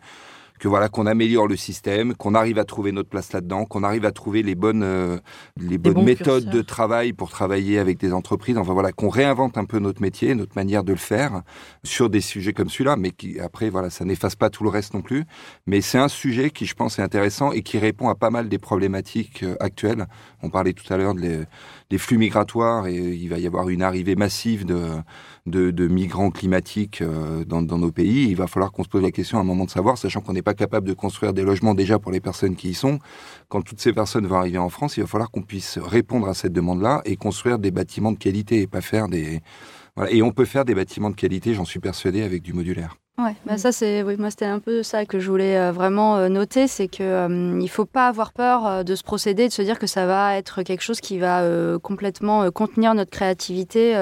[0.59, 4.05] que voilà qu'on améliore le système, qu'on arrive à trouver notre place là-dedans, qu'on arrive
[4.05, 5.17] à trouver les bonnes euh,
[5.57, 8.57] les bonnes méthodes de travail pour travailler avec des entreprises.
[8.57, 11.41] Enfin voilà, qu'on réinvente un peu notre métier, notre manière de le faire
[11.83, 14.93] sur des sujets comme celui-là, mais qui après voilà, ça n'efface pas tout le reste
[14.93, 15.23] non plus.
[15.65, 18.49] Mais c'est un sujet qui je pense est intéressant et qui répond à pas mal
[18.49, 20.07] des problématiques euh, actuelles.
[20.43, 24.15] On parlait tout à l'heure des flux migratoires et il va y avoir une arrivée
[24.15, 24.89] massive de
[25.45, 28.29] de, migrants climatiques euh, dans, nos pays.
[28.29, 30.33] Il va falloir qu'on se pose la question à un moment de savoir, sachant qu'on
[30.33, 32.99] n'est pas capable de construire des logements déjà pour les personnes qui y sont.
[33.47, 36.33] Quand toutes ces personnes vont arriver en France, il va falloir qu'on puisse répondre à
[36.33, 39.41] cette demande-là et construire des bâtiments de qualité et pas faire des...
[40.09, 42.95] Et on peut faire des bâtiments de qualité, j'en suis persuadé, avec du modulaire.
[43.19, 46.15] Ouais, bah ça c'est oui, moi c'était un peu ça que je voulais euh, vraiment
[46.15, 49.61] euh, noter, c'est que euh, il faut pas avoir peur de se procéder, de se
[49.61, 51.43] dire que ça va être quelque chose qui va
[51.83, 53.93] complètement contenir notre créativité.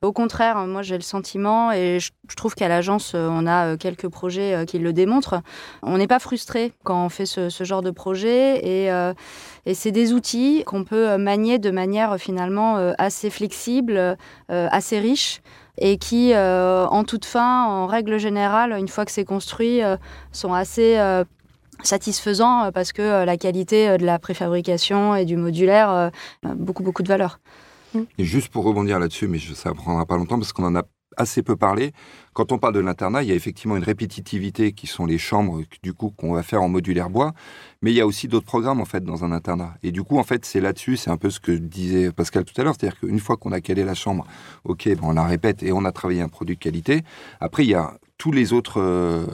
[0.00, 4.64] Au contraire, moi j'ai le sentiment et je, trouve qu'à l'agence on a quelques projets
[4.66, 5.42] qui le démontrent.
[5.82, 10.62] On n'est pas frustré quand on fait ce, genre de projet et, c'est des outils
[10.64, 14.16] qu'on peut manier de manière finalement assez flexible,
[14.48, 15.40] assez riche
[15.80, 19.96] et qui, euh, en toute fin, en règle générale, une fois que c'est construit, euh,
[20.32, 21.24] sont assez euh,
[21.82, 26.10] satisfaisants parce que la qualité de la préfabrication et du modulaire a
[26.42, 27.38] beaucoup, beaucoup de valeur.
[28.18, 30.82] Et juste pour rebondir là-dessus, mais ça prendra pas longtemps parce qu'on en a
[31.16, 31.92] assez peu parlé.
[32.32, 35.62] Quand on parle de l'internat, il y a effectivement une répétitivité qui sont les chambres
[35.82, 37.32] du coup qu'on va faire en modulaire bois,
[37.82, 39.74] mais il y a aussi d'autres programmes en fait dans un internat.
[39.82, 42.58] Et du coup en fait c'est là-dessus, c'est un peu ce que disait Pascal tout
[42.60, 44.26] à l'heure, c'est-à-dire qu'une fois qu'on a calé la chambre,
[44.64, 47.02] ok, bon, on la répète et on a travaillé un produit de qualité.
[47.40, 49.24] Après il y a tous les autres, euh,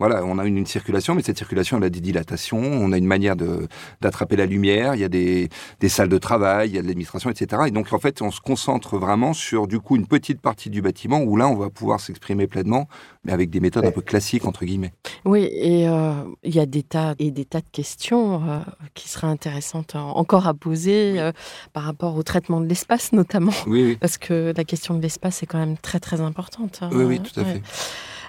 [0.00, 3.06] voilà, on a une, circulation, mais cette circulation, elle a des dilatations, on a une
[3.06, 3.68] manière de
[4.00, 6.88] d'attraper la lumière, il y a des, des, salles de travail, il y a de
[6.88, 7.62] l'administration, etc.
[7.68, 10.82] Et donc, en fait, on se concentre vraiment sur, du coup, une petite partie du
[10.82, 12.88] bâtiment où là, on va pouvoir s'exprimer pleinement,
[13.24, 14.92] mais avec des méthodes un peu classiques, entre guillemets.
[15.24, 16.12] Oui, et euh,
[16.42, 18.58] il y a des tas et des tas de questions euh,
[18.94, 21.30] qui seraient intéressantes encore à poser
[21.72, 23.52] par rapport au traitement de l'espace, notamment.
[23.68, 26.80] Oui, Parce que la question de l'espace est quand même très, très importante.
[26.82, 26.90] Hein.
[26.92, 27.62] Oui, oui, tout à fait.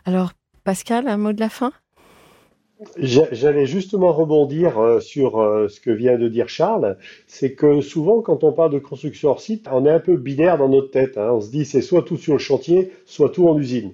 [0.05, 0.31] Alors,
[0.63, 1.71] Pascal, un mot de la fin?
[2.97, 6.97] J'allais justement rebondir euh, sur euh, ce que vient de dire Charles.
[7.27, 10.57] C'est que souvent, quand on parle de construction hors site, on est un peu binaire
[10.57, 11.17] dans notre tête.
[11.17, 11.29] Hein.
[11.31, 13.93] On se dit c'est soit tout sur le chantier, soit tout en usine.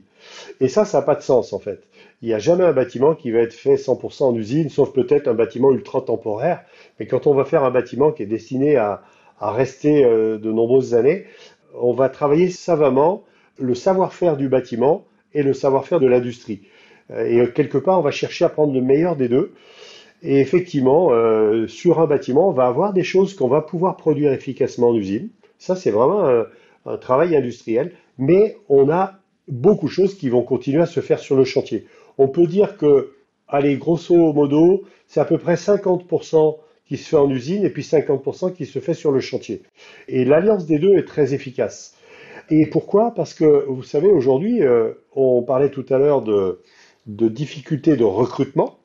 [0.60, 1.84] Et ça, ça n'a pas de sens en fait.
[2.22, 5.28] Il n'y a jamais un bâtiment qui va être fait 100% en usine, sauf peut-être
[5.28, 6.64] un bâtiment ultra temporaire.
[7.00, 9.04] Mais quand on va faire un bâtiment qui est destiné à,
[9.40, 11.26] rester euh, de nombreuses années,
[11.80, 13.24] on va travailler savamment
[13.58, 16.62] le savoir-faire du bâtiment et le savoir-faire de l'industrie.
[17.12, 19.54] Euh, et quelque part, on va chercher à prendre le meilleur des deux.
[20.22, 24.34] Et effectivement, euh, sur un bâtiment, on va avoir des choses qu'on va pouvoir produire
[24.34, 25.30] efficacement en usine.
[25.58, 26.46] Ça, c'est vraiment un,
[26.86, 27.94] un, travail industriel.
[28.18, 31.86] Mais on a beaucoup de choses qui vont continuer à se faire sur le chantier.
[32.18, 33.14] On peut dire que,
[33.48, 37.84] allez, grosso modo, c'est à peu près 50% qui se fait en usine et puis
[37.84, 39.62] 50% qui se fait sur le chantier.
[40.08, 41.96] Et l'alliance des deux est très efficace.
[42.50, 43.14] Et pourquoi?
[43.14, 46.62] Parce que, vous savez, aujourd'hui, euh, on parlait tout à l'heure de,
[47.06, 48.80] de difficultés de recrutement.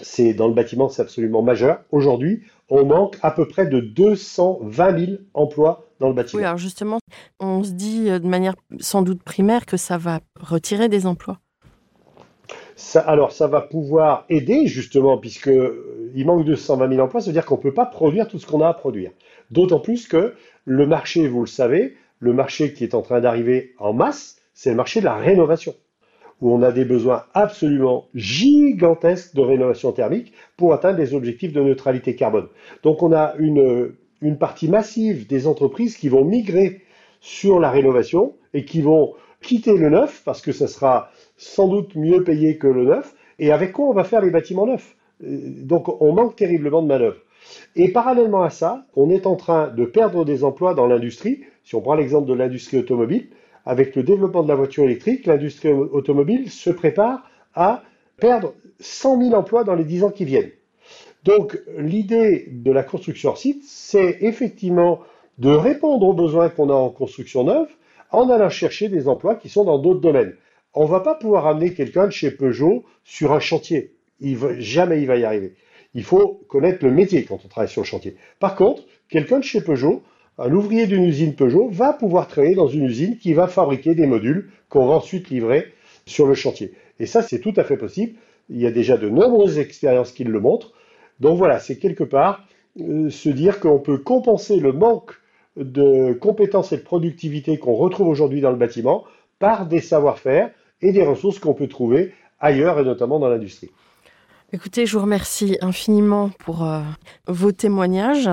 [0.00, 1.80] C'est dans le bâtiment, c'est absolument majeur.
[1.90, 6.40] Aujourd'hui, on manque à peu près de 220 000 emplois dans le bâtiment.
[6.40, 6.98] Oui, alors justement,
[7.40, 11.38] on se dit euh, de manière sans doute primaire que ça va retirer des emplois.
[12.74, 17.26] Ça, alors, ça va pouvoir aider justement, puisque euh, il manque 220 000 emplois, ça
[17.26, 19.10] veut dire qu'on ne peut pas produire tout ce qu'on a à produire.
[19.50, 23.74] D'autant plus que le marché, vous le savez, le marché qui est en train d'arriver
[23.80, 25.74] en masse, c'est le marché de la rénovation
[26.40, 31.60] où on a des besoins absolument gigantesques de rénovation thermique pour atteindre les objectifs de
[31.60, 32.46] neutralité carbone.
[32.84, 33.94] Donc on a une,
[34.38, 36.82] partie massive des entreprises qui vont migrer
[37.20, 41.96] sur la rénovation et qui vont quitter le neuf parce que ça sera sans doute
[41.96, 43.14] mieux payé que le neuf.
[43.40, 44.96] Et avec quoi on va faire les bâtiments neufs?
[45.24, 47.18] Euh, Donc on manque terriblement de manœuvre.
[47.76, 51.42] Et parallèlement à ça, on est en train de perdre des emplois dans l'industrie.
[51.64, 53.28] Si on prend l'exemple de l'industrie automobile,
[53.64, 57.82] avec le développement de la voiture électrique, l'industrie automobile se prépare à
[58.18, 60.50] perdre 100 000 emplois dans les 10 ans qui viennent.
[61.24, 65.00] Donc l'idée de la construction site, c'est effectivement
[65.38, 67.68] de répondre aux besoins qu'on a en construction neuve
[68.10, 70.34] en allant chercher des emplois qui sont dans d'autres domaines.
[70.74, 73.94] On ne va pas pouvoir amener quelqu'un chez Peugeot sur un chantier.
[74.58, 75.54] Jamais il va y arriver.
[75.94, 78.16] Il faut connaître le métier quand on travaille sur le chantier.
[78.38, 80.02] Par contre, quelqu'un de chez Peugeot
[80.38, 84.06] un ouvrier d'une usine Peugeot va pouvoir travailler dans une usine qui va fabriquer des
[84.06, 85.72] modules qu'on va ensuite livrer
[86.06, 86.72] sur le chantier.
[86.98, 88.14] Et ça, c'est tout à fait possible.
[88.48, 90.72] Il y a déjà de nombreuses expériences qui le montrent.
[91.20, 92.46] Donc voilà, c'est quelque part
[92.80, 95.12] euh, se dire qu'on peut compenser le manque
[95.56, 99.04] de compétences et de productivité qu'on retrouve aujourd'hui dans le bâtiment
[99.38, 103.70] par des savoir-faire et des ressources qu'on peut trouver ailleurs et notamment dans l'industrie.
[104.54, 106.82] Écoutez, je vous remercie infiniment pour euh,
[107.26, 108.28] vos témoignages.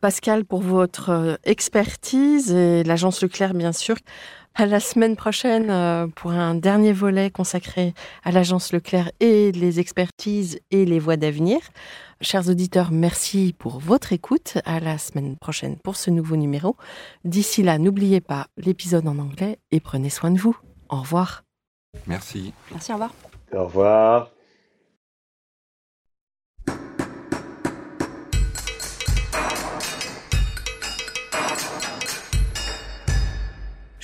[0.00, 3.96] Pascal, pour votre euh, expertise et l'agence Leclerc, bien sûr.
[4.54, 9.80] À la semaine prochaine euh, pour un dernier volet consacré à l'agence Leclerc et les
[9.80, 11.58] expertises et les voies d'avenir.
[12.20, 14.58] Chers auditeurs, merci pour votre écoute.
[14.66, 16.76] À la semaine prochaine pour ce nouveau numéro.
[17.24, 20.56] D'ici là, n'oubliez pas l'épisode en anglais et prenez soin de vous.
[20.90, 21.42] Au revoir.
[22.06, 22.52] Merci.
[22.70, 23.12] Merci, au revoir.
[23.52, 24.30] Au revoir.